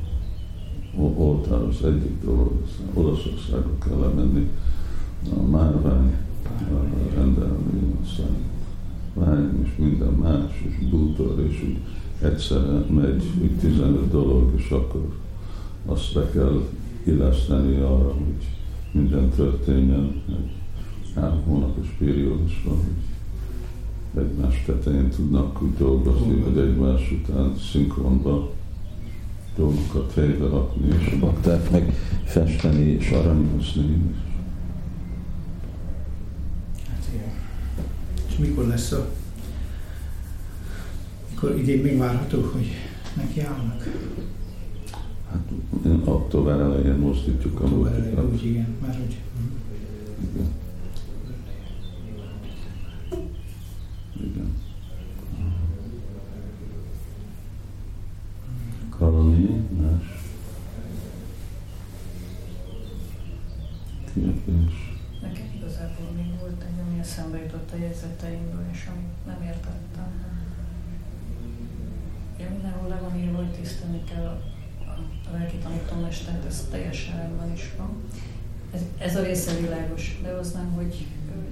oltár 1.00 1.62
az 1.62 1.84
egyik 1.84 2.23
dolog, 2.23 2.63
Olaszországba 2.93 3.78
kell 3.78 3.97
lemenni, 3.97 4.50
a 5.38 5.41
márvány 5.41 6.13
rendelni, 7.15 7.95
aztán 8.04 8.36
vány 9.13 9.62
és 9.63 9.69
minden 9.78 10.13
más, 10.13 10.63
és 10.67 10.89
bútor, 10.89 11.39
és 11.39 11.63
úgy 11.63 11.78
egyszerre 12.22 12.80
megy 12.90 13.24
úgy 13.42 13.58
15 13.60 14.10
dolog, 14.10 14.54
és 14.58 14.70
akkor 14.70 15.14
azt 15.86 16.14
be 16.14 16.30
kell 16.30 16.68
illeszteni 17.04 17.76
arra, 17.76 18.14
hogy 18.14 18.48
minden 18.92 19.30
történjen 19.30 20.22
egy 20.30 20.52
három 21.16 21.44
hónapos 21.44 21.96
periódusban, 22.00 22.76
hogy 22.76 24.24
egymás 24.24 24.64
tetején 24.66 25.10
tudnak 25.10 25.62
úgy 25.62 25.74
dolgozni, 25.78 26.40
hogy 26.40 26.58
egymás 26.58 27.12
után 27.12 27.56
szinkronba 27.72 28.52
dolgokat 29.56 30.12
fejbe 30.12 30.48
rakni, 30.48 30.88
és 31.00 31.18
a 31.22 31.42
meg 31.72 31.94
festeni 32.24 32.86
és 32.86 33.10
aranyozni. 33.10 33.98
Hát 36.88 37.10
igen. 37.14 37.34
És 38.30 38.38
mikor 38.38 38.68
lesz 38.68 38.92
a 38.92 39.10
mikor 41.41 41.60
idén 41.60 41.82
még 41.82 41.97
várható, 41.97 42.41
hogy 42.41 42.67
neki 43.15 43.41
állnak? 43.41 43.84
Hát 45.32 45.52
október 46.04 46.60
elején 46.60 46.95
mozdítjuk 46.95 47.60
a 47.60 47.63
Október 47.63 47.93
elején, 47.93 48.32
úgy 48.32 48.45
igen, 48.45 48.76
már 48.82 48.95
hogy... 48.95 49.17
Igen. 50.19 50.54
Igen. 54.19 54.56
Karolini, 58.89 59.62
más? 59.82 60.04
Kérdés? 64.13 64.97
Nekem 65.21 65.45
igazából 65.56 66.12
még 66.15 66.39
volt 66.39 66.62
egy, 66.62 66.80
ami 66.88 67.00
eszembe 67.00 67.38
jutott 67.38 67.71
a 67.73 67.78
jegyzeteimből, 67.78 68.65
és 68.71 68.88
amit 68.91 69.26
nem 69.26 69.47
értettem. 69.47 70.28
Ja, 72.39 72.50
mindenhol 72.50 72.88
le 72.88 73.00
van 73.02 73.19
tisztelni 73.98 74.04
kell 74.04 74.26
a, 74.26 75.38
lelki 75.38 75.56
tanítómestert, 75.56 76.46
ez 76.46 76.68
teljesen 76.72 77.18
rendben 77.18 77.54
is 77.54 77.74
van. 77.78 77.90
Ez, 78.74 78.82
ez 78.98 79.16
a 79.16 79.24
része 79.24 79.60
világos, 79.60 80.20
de 80.24 80.30
az 80.30 80.52
nem, 80.52 80.72
hogy 80.76 81.06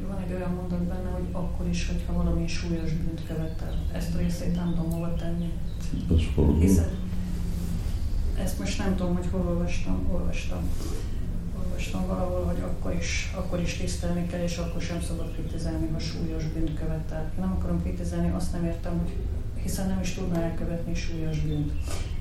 van 0.08 0.24
egy 0.28 0.34
olyan 0.34 0.52
mondat 0.52 0.84
benne, 0.84 1.10
hogy 1.10 1.28
akkor 1.32 1.68
is, 1.68 1.88
hogyha 1.88 2.14
valami 2.14 2.48
súlyos 2.48 2.92
bűnt 2.92 3.28
követel. 3.28 3.84
Ezt 3.94 4.16
a 4.16 4.18
részét 4.18 4.56
nem 4.56 4.74
tudom 4.76 4.92
hova 4.92 5.14
tenni. 5.14 5.52
Hiszen 6.60 7.04
ezt 8.44 8.60
most 8.60 8.78
nem 8.78 8.96
tudom, 8.96 9.14
hogy 9.14 9.28
hol 9.32 9.48
olvastam, 9.48 10.08
olvastam. 10.12 10.70
Olvastam 11.64 12.08
valahol, 12.08 12.44
hogy 12.44 12.62
akkor 12.62 12.94
is, 12.94 13.34
akkor 13.36 13.62
is 13.62 13.78
tisztelni 13.78 14.28
kell, 14.28 14.44
és 14.44 14.58
akkor 14.58 14.82
sem 14.82 15.02
szabad 15.02 15.34
kritizálni, 15.34 15.90
ha 15.94 16.00
súlyos 16.00 16.44
bűnt 16.44 16.80
követel. 16.80 17.32
Nem 17.40 17.52
akarom 17.52 17.82
kritizálni, 17.82 18.32
azt 18.32 18.52
nem 18.52 18.66
értem, 18.66 18.98
hogy 18.98 19.14
hiszen 19.66 19.88
nem 19.88 20.00
is 20.02 20.14
tudna 20.14 20.42
elkövetni 20.42 20.96
súlyos 20.96 21.40
bűnt. 21.40 21.72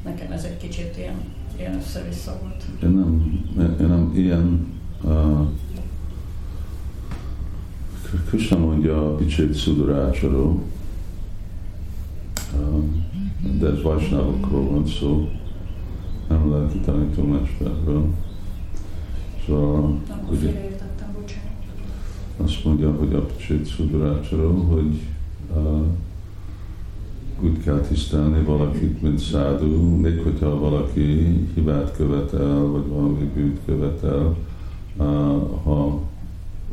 Nekem 0.04 0.32
ez 0.32 0.44
egy 0.44 0.56
kicsit 0.56 0.96
ilyen, 0.96 1.14
ilyen 1.58 1.74
össze-vissza 1.74 2.38
volt. 2.42 2.64
Én 2.82 2.88
nem, 2.88 3.44
én 3.80 3.86
nem 3.86 4.12
ilyen 4.14 4.66
uh, 5.02 5.48
Krishna 8.28 8.58
mondja 8.58 9.06
a 9.06 9.14
Picsét 9.14 9.54
Szudurácsáról, 9.54 10.62
uh, 12.52 12.84
de 13.58 13.66
ez 13.66 13.82
Vajsnávokról 13.82 14.70
van 14.70 14.86
szó, 14.86 15.28
nem 16.28 16.50
lelki 16.50 16.78
tanítómesterről. 16.78 18.14
Szóval, 19.46 20.00
Akkor 20.08 20.36
ugye, 20.36 20.76
azt 22.36 22.64
mondja, 22.64 22.92
hogy 22.92 23.14
a 23.14 23.20
Picsét 23.20 23.66
Szudurácsáról, 23.66 24.64
hogy 24.64 25.00
uh, 25.54 25.86
úgy 27.44 27.62
kell 27.64 27.80
tisztelni 27.80 28.44
valakit, 28.44 29.02
mint 29.02 29.18
szádú, 29.18 29.96
még 29.96 30.22
hogyha 30.22 30.58
valaki 30.58 31.02
hibát 31.54 31.96
követel, 31.96 32.58
vagy 32.58 32.86
valami 32.88 33.30
bűnt 33.34 33.58
követel, 33.66 34.36
ha 35.64 36.00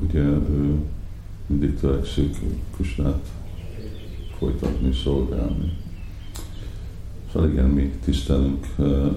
ugye 0.04 0.20
ő 0.20 0.76
mindig 1.48 1.80
törekszik 1.80 2.36
Kusnát 2.78 3.30
folytatni, 4.38 4.94
szolgálni. 4.94 5.78
Szóval 7.34 7.50
igen, 7.50 7.70
mi 7.70 7.92
tisztelünk 8.06 8.66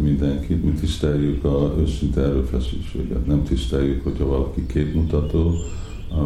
mindenkit, 0.01 0.65
mi 0.65 0.71
tiszteljük 0.71 1.45
a 1.45 1.75
őszinte 1.79 2.21
erőfeszültséget. 2.21 3.27
Nem 3.27 3.43
tiszteljük, 3.43 4.05
hogyha 4.05 4.27
valaki 4.27 4.67
képmutató, 4.67 5.55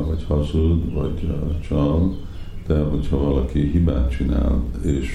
vagy 0.07 0.25
hazud, 0.25 0.93
vagy 0.93 1.35
csal, 1.69 2.17
de 2.69 2.83
hogyha 2.83 3.19
valaki 3.19 3.71
hibát 3.71 4.11
csinál, 4.11 4.63
és 4.85 5.09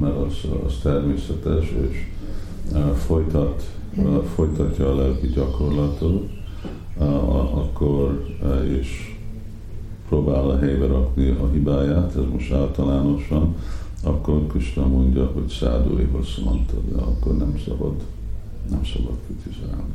mert 0.00 0.16
az, 0.16 0.34
az 0.66 0.78
természetes, 0.82 1.74
és 1.90 2.06
folytat, 2.94 3.70
folytatja 4.34 4.90
a 4.90 4.94
lelki 4.94 5.26
gyakorlatot, 5.26 6.30
akkor 7.54 8.26
és 8.80 9.16
próbál 10.08 10.50
a 10.50 10.58
helybe 10.58 10.86
rakni 10.86 11.28
a 11.28 11.48
hibáját, 11.52 12.16
ez 12.16 12.24
most 12.32 12.52
általánosan, 12.52 13.54
akkor 14.02 14.46
Krishna 14.46 14.86
mondja, 14.86 15.30
hogy 15.34 15.48
szádói 15.48 16.06
mondta, 16.44 16.76
de 16.92 17.00
akkor 17.00 17.36
nem 17.36 17.58
szabad, 17.64 17.94
nem 18.70 18.84
szabad 18.84 19.16
kritizálni. 19.26 19.94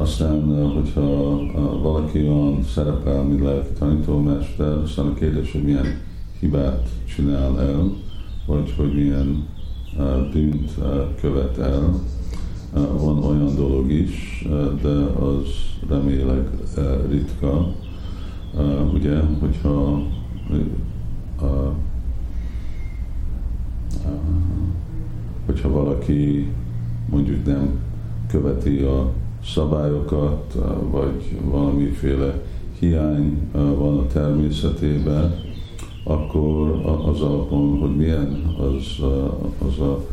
Aztán, 0.00 0.72
hogyha 0.74 1.36
valaki 1.82 2.18
olyan 2.18 2.62
szerepel, 2.62 3.22
mint 3.22 3.40
lelki 3.40 3.72
tanítómester, 3.78 4.78
aztán 4.78 5.06
a 5.06 5.14
kérdés, 5.14 5.52
hogy 5.52 5.62
milyen 5.62 5.86
hibát 6.38 6.88
csinál 7.14 7.60
el, 7.60 7.92
vagy 8.46 8.74
hogy 8.76 8.94
milyen 8.94 9.46
bűnt 10.32 10.70
követel. 11.20 12.00
Van 12.72 13.24
olyan 13.24 13.54
dolog 13.56 13.90
is, 13.90 14.46
de 14.82 14.88
az 15.24 15.46
remélek 15.88 16.48
ritka. 17.08 17.72
Ugye, 18.94 19.20
hogyha 19.40 20.02
hogyha 25.46 25.68
valaki 25.68 26.50
mondjuk 27.10 27.46
nem 27.46 27.78
követi 28.28 28.78
a 28.78 29.12
szabályokat, 29.44 30.56
vagy 30.90 31.38
valamiféle 31.44 32.42
hiány 32.78 33.48
van 33.52 33.98
a 33.98 34.06
természetében, 34.06 35.34
akkor 36.04 36.70
az 37.06 37.20
alapon, 37.20 37.78
hogy 37.78 37.96
milyen 37.96 38.54
az, 38.58 39.04
az 39.68 39.78
a 39.78 40.06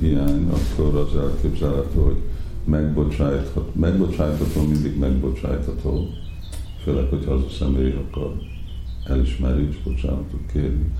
hiány, 0.00 0.48
akkor 0.48 0.96
az 0.96 1.16
elképzelhető, 1.16 2.00
hogy 2.00 2.20
megbocsájtható, 2.64 3.70
megbocsájtható 3.72 4.66
mindig 4.66 4.98
megbocsájtható, 4.98 6.08
főleg, 6.82 7.08
hogyha 7.10 7.32
az 7.32 7.42
a 7.42 7.50
személy 7.58 7.94
akar 8.10 8.32
elismerni 9.04 9.68
és 9.70 9.82
bocsánatot 9.84 10.40
kérni, 10.52 10.92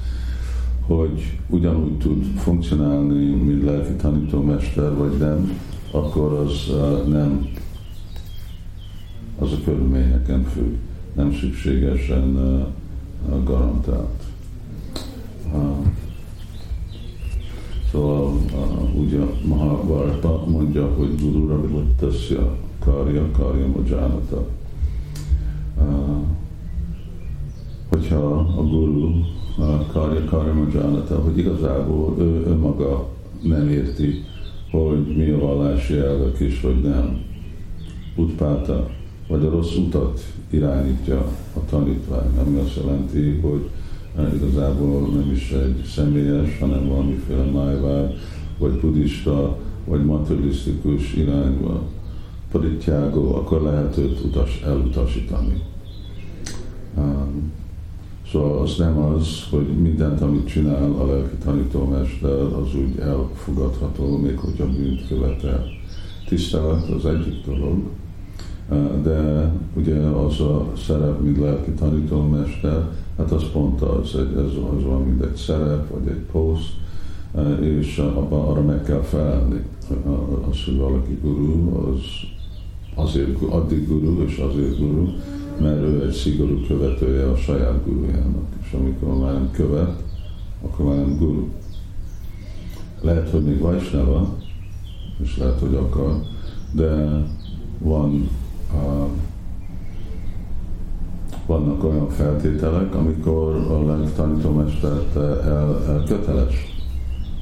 hogy 0.86 1.38
ugyanúgy 1.48 1.98
tud 1.98 2.24
funkcionálni, 2.24 3.24
mint 3.24 3.64
lelki 3.64 3.92
tanítómester, 3.92 4.96
vagy 4.96 5.16
nem, 5.18 5.58
akkor 5.92 6.32
az 6.32 6.70
nem 7.06 7.48
az 9.38 9.52
a 9.52 9.56
körülményeken 9.64 10.44
függ, 10.44 10.74
nem 11.14 11.34
szükségesen 11.34 12.38
garantált. 13.44 14.22
Szóval 17.90 18.34
ugye 18.96 19.18
Mahabharata 19.44 20.44
mondja, 20.46 20.86
hogy 20.96 21.20
Guru 21.20 21.48
Ravilattasya 21.48 22.56
Karya 22.78 23.30
Karya 23.30 23.66
Majánata. 23.66 24.46
Hogyha 27.88 28.26
a 28.56 28.62
Guru 28.62 29.10
Karya 29.92 30.24
Karya 30.24 30.52
Majánata, 30.52 31.18
hogy 31.18 31.38
igazából 31.38 32.14
ő, 32.18 32.46
ő 32.46 32.56
maga 32.56 33.08
nem 33.42 33.68
érti, 33.68 34.24
hogy 34.72 35.16
mi 35.16 35.30
a 35.30 35.38
vallási 35.38 35.96
elvek 35.96 36.40
is, 36.40 36.60
vagy 36.60 36.80
nem. 36.80 37.20
Utpáta, 38.16 38.90
vagy 39.28 39.44
a 39.44 39.50
rossz 39.50 39.76
utat 39.76 40.20
irányítja 40.50 41.18
a 41.56 41.64
tanítvány, 41.70 42.38
ami 42.46 42.58
azt 42.58 42.76
jelenti, 42.76 43.40
hogy 43.42 43.68
igazából 44.34 45.00
nem 45.00 45.30
is 45.34 45.50
egy 45.50 45.84
személyes, 45.84 46.58
hanem 46.58 46.88
valamiféle 46.88 47.44
májvár, 47.44 48.14
vagy 48.58 48.72
buddhista, 48.72 49.58
vagy 49.84 50.04
materialisztikus 50.04 51.14
irányba 51.14 51.82
paritjágó, 52.50 53.34
akkor 53.34 53.62
lehet 53.62 53.96
őt 53.96 54.20
utas, 54.24 54.62
elutasítani. 54.64 55.62
Szóval 58.32 58.58
az 58.58 58.76
nem 58.78 58.98
az, 58.98 59.26
hogy 59.50 59.66
mindent, 59.82 60.20
amit 60.20 60.46
csinál 60.46 60.92
a 60.92 61.06
lelki 61.06 61.36
tanítómester, 61.44 62.30
az 62.30 62.74
úgy 62.74 62.98
elfogadható, 62.98 64.16
még 64.16 64.38
hogyha 64.38 64.66
bűnt 64.66 65.08
követel. 65.08 65.64
Tisztelet 66.28 66.88
az 66.88 67.06
egyik 67.06 67.44
dolog, 67.46 67.82
de 69.02 69.52
ugye 69.76 69.96
az 69.96 70.40
a 70.40 70.72
szerep, 70.86 71.20
mint 71.20 71.38
lelki 71.38 71.70
tanítómester, 71.70 72.88
hát 73.16 73.32
az 73.32 73.44
pont 73.52 73.80
az, 73.80 74.16
egy, 74.16 74.36
ez 74.36 74.52
az 74.76 74.84
van, 74.84 75.02
mint 75.02 75.22
egy 75.22 75.36
szerep, 75.36 75.90
vagy 75.90 76.08
egy 76.08 76.24
poszt, 76.32 76.72
és 77.60 77.98
abban 77.98 78.48
arra 78.48 78.62
meg 78.62 78.82
kell 78.82 79.02
felelni. 79.02 79.60
Az, 80.50 80.64
hogy 80.64 80.76
valaki 80.76 81.18
guru, 81.22 81.76
az 81.76 82.00
azért 82.94 83.42
addig 83.42 83.88
guru, 83.88 84.22
és 84.22 84.36
azért 84.36 84.78
guru, 84.78 85.06
mert 85.62 85.82
ő 85.82 86.04
egy 86.06 86.12
szigorú 86.12 86.60
követője 86.66 87.28
a 87.28 87.36
saját 87.36 87.84
gurujának. 87.84 88.46
És 88.62 88.72
amikor 88.72 89.18
már 89.18 89.32
nem 89.32 89.50
követ, 89.50 90.02
akkor 90.62 90.86
már 90.86 90.96
nem 90.96 91.16
guru. 91.18 91.48
Lehet, 93.00 93.30
hogy 93.30 93.42
még 93.42 93.58
Vajsnava, 93.58 94.36
és 95.22 95.36
lehet, 95.36 95.58
hogy 95.58 95.74
akar, 95.74 96.20
de 96.72 97.22
van 97.78 98.28
uh, 98.74 99.08
vannak 101.46 101.84
olyan 101.84 102.08
feltételek, 102.08 102.94
amikor 102.94 103.54
a 103.54 104.12
tanítómestert 104.16 105.16
el, 105.16 105.84
el 105.88 106.02
köteles 106.06 106.54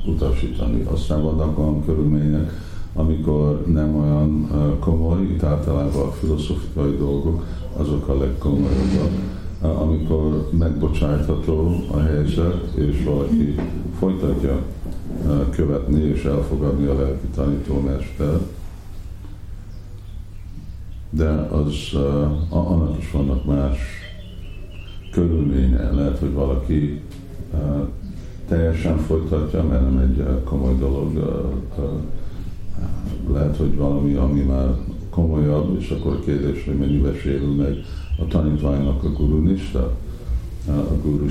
utasítani. 0.07 0.83
Aztán 0.83 1.23
vannak 1.23 1.59
olyan 1.59 1.85
körülmények, 1.85 2.51
amikor 2.95 3.65
nem 3.67 3.97
olyan 3.97 4.51
komoly, 4.81 5.23
itt 5.23 5.43
általában 5.43 6.07
a 6.07 6.11
filozofikai 6.11 6.97
dolgok, 6.97 7.45
azok 7.81 8.09
a 8.09 8.19
legkomolyabbak. 8.19 9.39
Amikor 9.61 10.49
megbocsájtható 10.59 11.85
a 11.91 11.99
helyzet, 11.99 12.75
és 12.75 13.05
valaki 13.05 13.55
folytatja 13.99 14.63
követni 15.51 16.01
és 16.01 16.25
elfogadni 16.25 16.87
a 16.87 16.95
lelki 16.95 17.27
tanítómester, 17.35 18.39
de 21.11 21.29
az, 21.31 21.75
annak 22.49 22.99
is 22.99 23.11
vannak 23.11 23.45
más 23.45 23.79
körülménye. 25.13 25.91
Lehet, 25.91 26.19
hogy 26.19 26.33
valaki 26.33 27.01
teljesen 28.49 28.99
folytatja, 28.99 29.63
mert 29.63 29.83
nem 29.83 29.99
egy 29.99 30.45
komoly 30.45 30.77
dolog. 30.79 31.13
Lehet, 33.33 33.57
hogy 33.57 33.77
valami, 33.77 34.15
ami 34.15 34.41
már 34.41 34.77
komolyabb, 35.11 35.77
és 35.81 35.91
akkor 35.91 36.21
kérdés, 36.25 36.65
hogy 36.65 36.79
mennyibe 36.79 37.15
sérül 37.15 37.55
meg 37.55 37.85
a 38.19 38.27
tanítványnak 38.27 39.05
a 39.05 39.09
gurunista, 39.09 39.93
a 40.69 40.95
guru 41.03 41.27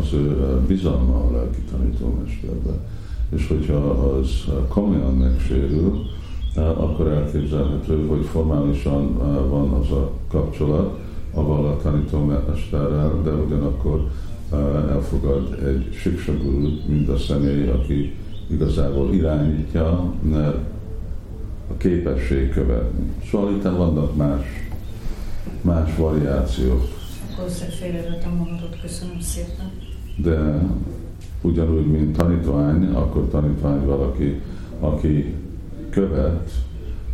az 0.00 0.12
ő 0.12 0.60
bizalma 0.66 1.14
a 1.14 1.30
lelki 1.32 1.60
tanítómesterbe. 1.70 2.72
És 3.28 3.48
hogyha 3.48 3.76
az 3.76 4.44
komolyan 4.68 5.14
megsérül, 5.14 6.04
akkor 6.56 7.06
elképzelhető, 7.06 8.06
hogy 8.06 8.24
formálisan 8.24 9.18
van 9.48 9.70
az 9.70 9.90
a 9.90 10.10
kapcsolat 10.30 10.98
avval 11.34 11.66
a 11.66 11.76
tanítómesterrel, 11.76 13.20
de 13.24 13.30
ugyanakkor 13.30 14.10
elfogad 14.90 15.58
egy 15.64 15.92
siksaguru, 15.92 16.68
mint 16.86 17.08
a 17.08 17.18
személy, 17.18 17.68
aki 17.68 18.14
igazából 18.46 19.14
irányítja, 19.14 20.12
mert 20.22 20.58
képesség 21.76 22.50
követni. 22.50 23.04
Szóval 23.30 23.52
itt 23.52 23.62
vannak 23.62 24.16
más, 24.16 24.46
más 25.60 25.96
variációk. 25.96 26.82
Valószínűleg 27.36 27.76
félrevettem 27.76 28.32
mondatot, 28.32 28.80
köszönöm 28.80 29.20
szépen. 29.20 29.70
De 30.16 30.62
ugyanúgy, 31.42 31.86
mint 31.86 32.16
tanítvány, 32.16 32.84
akkor 32.84 33.28
tanítvány 33.30 33.84
valaki, 33.84 34.40
aki 34.80 35.34
követ, 35.90 36.50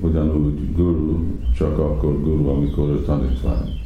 ugyanúgy 0.00 0.74
guru, 0.74 1.18
csak 1.56 1.78
akkor 1.78 2.20
guru, 2.20 2.48
amikor 2.48 2.88
ő 2.88 3.02
tanítvány 3.02 3.80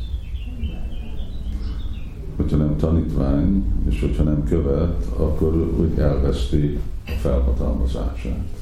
hogyha 2.36 2.56
nem 2.56 2.76
tanítvány, 2.76 3.64
és 3.88 4.00
hogyha 4.00 4.22
nem 4.22 4.44
követ, 4.44 5.04
akkor 5.16 5.56
úgy 5.56 5.98
elveszti 5.98 6.78
a 7.06 7.10
felhatalmazását. 7.20 8.55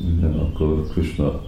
Igen, 0.00 0.38
akkor 0.38 0.86
Krishna 0.90 1.40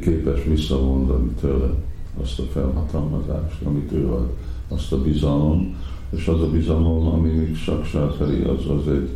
képes 0.00 0.44
visszavondani 0.44 1.30
tőle 1.40 1.74
azt 2.22 2.38
a 2.38 2.42
felhatalmazást, 2.42 3.62
amit 3.64 3.92
ő 3.92 4.10
ad, 4.12 4.32
azt 4.68 4.92
a 4.92 5.02
bizalom, 5.02 5.76
és 6.10 6.26
az 6.26 6.40
a 6.40 6.50
bizalom, 6.50 7.06
ami 7.06 7.28
még 7.28 7.56
saksáteri, 7.56 8.42
az, 8.42 8.66
az, 8.68 8.88
egy, 8.88 9.08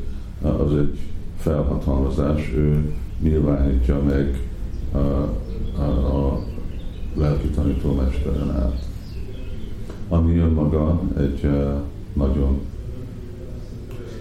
az 0.43 0.77
egy 0.77 0.99
felhatalmazás, 1.37 2.53
ő 2.55 2.93
nyilvánítja 3.23 4.03
meg 4.03 4.49
a, 4.93 4.99
a, 5.81 6.33
a 6.33 6.45
lelki 7.15 7.49
tanítómesteren 7.49 8.51
át. 8.51 8.89
Ami 10.09 10.37
önmaga 10.37 11.01
egy 11.19 11.49
nagyon 12.13 12.61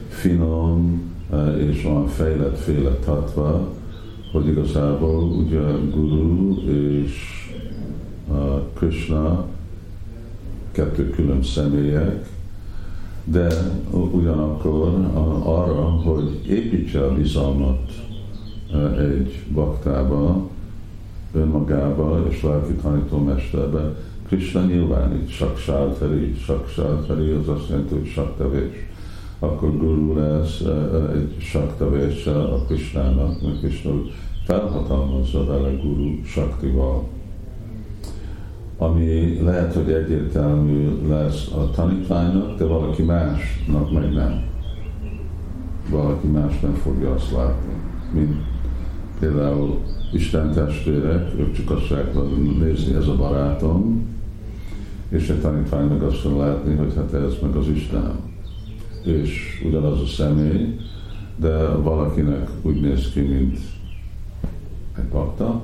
finom 0.08 1.02
és 1.58 1.86
olyan 1.86 2.08
fejlett 2.08 2.58
féle 2.58 2.92
tatva, 2.92 3.68
hogy 4.34 4.48
igazából 4.48 5.24
ugye 5.24 5.62
Guru 5.92 6.56
és 6.70 7.14
Krishna 8.74 9.46
kettő 10.72 11.10
külön 11.10 11.44
személyek, 11.44 12.30
de 13.24 13.48
ugyanakkor 14.12 14.88
arra, 15.44 15.82
hogy 15.82 16.42
építse 16.48 17.06
a 17.06 17.14
bizalmat 17.14 17.92
egy 18.98 19.44
baktába, 19.54 20.50
önmagába 21.34 22.26
és 22.30 22.42
lelki 22.42 22.74
tanítómesterbe, 22.74 23.96
Krishna 24.28 24.66
nyilvánít 24.66 25.30
saksálteri, 25.30 26.36
saksálteri 26.46 27.30
az 27.30 27.48
azt 27.48 27.70
jelenti, 27.70 27.94
hogy 27.94 28.08
saktavés. 28.08 28.93
Akkor 29.44 29.78
guru 29.78 30.14
lesz 30.16 30.60
egy 31.14 31.36
saktavés 31.40 32.28
a 32.28 32.64
Krishnának, 32.68 33.42
mert 33.42 33.60
Krishna 33.60 33.92
felhatalmazza 34.46 35.46
vele 35.46 35.72
guru 35.72 36.24
saktival. 36.26 37.04
Ami 38.78 39.40
lehet, 39.42 39.74
hogy 39.74 39.92
egyértelmű 39.92 41.08
lesz 41.08 41.52
a 41.52 41.70
tanítványnak, 41.70 42.58
de 42.58 42.66
valaki 42.66 43.02
másnak 43.02 43.92
meg 43.92 44.14
nem. 44.14 44.44
Valaki 45.90 46.28
más 46.28 46.60
nem 46.60 46.74
fogja 46.74 47.12
azt 47.12 47.32
látni, 47.32 47.74
mint 48.12 48.36
például 49.20 49.80
Isten 50.14 50.52
testvérek, 50.52 51.40
ők 51.40 51.52
csak 51.52 51.72
azt 51.72 51.86
fogják 51.86 52.14
nézni, 52.60 52.96
ez 52.96 53.08
a 53.08 53.16
barátom, 53.16 54.08
és 55.10 55.30
egy 55.30 55.42
tanítvány 55.42 55.88
meg 55.88 56.04
azt 56.04 56.24
mondja 56.24 56.46
látni, 56.46 56.76
hogy 56.76 56.94
hát 56.96 57.14
ez 57.14 57.34
meg 57.42 57.56
az 57.56 57.68
Isten. 57.68 58.32
És 59.04 59.62
ugyanaz 59.66 60.02
a 60.02 60.06
személy, 60.06 60.80
de 61.36 61.68
valakinek 61.68 62.50
úgy 62.62 62.82
néz 62.82 63.12
ki, 63.12 63.20
mint 63.20 63.60
egy 64.98 65.08
bakta, 65.12 65.64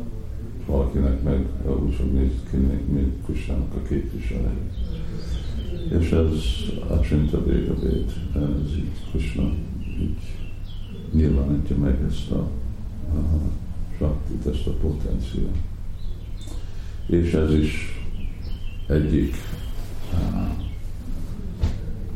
valakinek 0.65 1.23
meg 1.23 1.45
úgy 1.83 1.93
fog 1.93 2.13
néz 2.13 2.31
ki, 2.49 2.57
mint, 2.57 3.25
Kusnának 3.25 3.73
a 3.73 3.87
képviselő. 3.87 4.49
És 5.99 6.11
ez 6.11 6.31
a 6.89 6.99
Csinta 6.99 7.43
Végabét, 7.45 8.11
ez 8.35 8.75
így 8.77 9.11
Kusna 9.11 9.51
így 9.99 10.17
nyilvánítja 11.11 11.77
meg 11.77 11.97
ezt 12.09 12.31
a, 12.31 12.49
a 13.13 13.39
saktit, 13.97 14.45
ezt 14.45 14.67
a 14.67 14.71
potenciát. 14.71 15.57
És 17.05 17.33
ez 17.33 17.53
is 17.53 18.03
egyik 18.87 19.35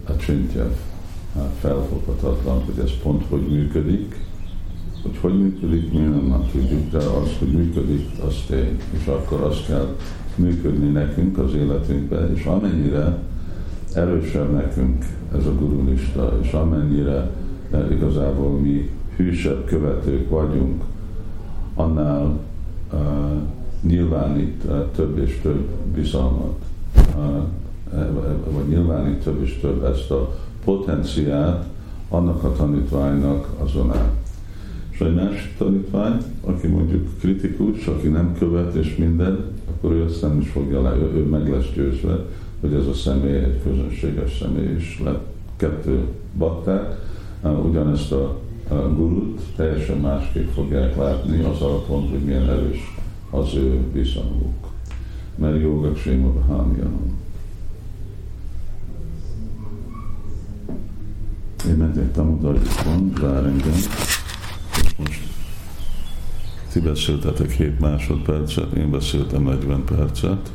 a 0.08 0.16
csintje 0.16 0.70
felfoghatatlan, 1.60 2.64
hogy 2.64 2.84
ez 2.84 2.92
pont 3.04 3.24
hogy 3.30 3.48
működik, 3.50 4.16
hogy 5.02 5.18
hogy 5.22 5.40
működik, 5.40 5.92
mi 5.92 6.00
nem 6.00 6.50
tudjuk, 6.52 6.92
de 6.92 6.98
az, 6.98 7.30
hogy 7.40 7.52
működik, 7.52 8.08
az 8.28 8.36
tény, 8.48 8.78
és 8.92 9.06
akkor 9.06 9.42
azt 9.42 9.66
kell 9.66 9.96
működni 10.36 10.92
nekünk 10.92 11.38
az 11.38 11.54
életünkbe, 11.54 12.30
és 12.34 12.46
amennyire 12.46 13.18
erősebb 13.94 14.52
nekünk 14.54 15.06
ez 15.38 15.46
a 15.46 15.56
gurulista, 15.56 16.38
és 16.42 16.52
amennyire 16.52 17.30
igazából 17.92 18.60
mi 18.60 18.90
hűsebb 19.16 19.66
követők 19.66 20.30
vagyunk, 20.30 20.84
annál 21.76 22.40
uh, 22.92 23.00
nyilvánít 23.82 24.64
uh, 24.64 24.92
több 24.96 25.18
és 25.18 25.40
több 25.42 25.70
bizalmat, 25.96 26.56
uh, 27.16 27.44
vagy 28.52 28.68
nyilvánít 28.68 29.24
több 29.24 29.42
és 29.42 29.60
több 29.62 29.84
ezt 29.84 30.12
a 30.12 30.36
potenciát 30.64 31.66
annak 32.10 32.44
a 32.44 32.52
tanítványnak 32.52 33.48
azon 33.64 33.92
át. 33.92 34.12
És 34.90 35.00
egy 35.00 35.16
másik 35.16 35.58
tanítvány, 35.58 36.18
aki 36.42 36.68
mondjuk 36.68 37.20
kritikus, 37.20 37.88
aki 37.88 38.08
nem 38.08 38.36
követ 38.38 38.76
és 38.76 38.96
minden, 38.96 39.46
akkor 39.68 39.92
ő 39.92 40.04
ezt 40.04 40.22
nem 40.22 40.40
is 40.40 40.50
fogja 40.50 40.82
le, 40.82 40.96
ő, 40.96 41.12
ő 41.16 41.24
meg 41.24 41.50
lesz 41.50 41.72
győzve, 41.76 42.26
hogy 42.62 42.74
ez 42.74 42.88
a 42.88 42.94
személy 42.94 43.38
egy 43.38 43.62
közönséges 43.64 44.38
személy 44.38 44.76
is 44.76 45.02
lett 45.04 45.26
kettő 45.56 46.00
bakták, 46.38 46.96
ugyanezt 47.64 48.12
a 48.12 48.42
gurut 48.70 49.42
teljesen 49.56 49.98
másképp 49.98 50.48
fogják 50.48 50.98
látni 50.98 51.44
az 51.44 51.62
alapon, 51.62 52.10
hogy 52.10 52.20
milyen 52.20 52.50
erős 52.50 52.98
az 53.30 53.56
ő 53.56 53.80
viszonyuk. 53.92 54.68
Mert 55.36 55.62
joga 55.62 55.96
Sréma 55.96 56.32
Bahámjanam. 56.32 57.23
Én 61.68 61.76
megtettem 61.76 62.32
oda, 62.32 62.60
van, 62.86 63.14
vár 63.22 63.46
engem. 63.46 63.74
Most 64.98 65.22
ti 66.72 66.80
beszéltetek 66.80 67.52
7 67.52 67.80
másodpercet, 67.80 68.72
én 68.74 68.92
beszéltem 68.92 69.44
40 69.44 69.84
percet. 69.84 70.52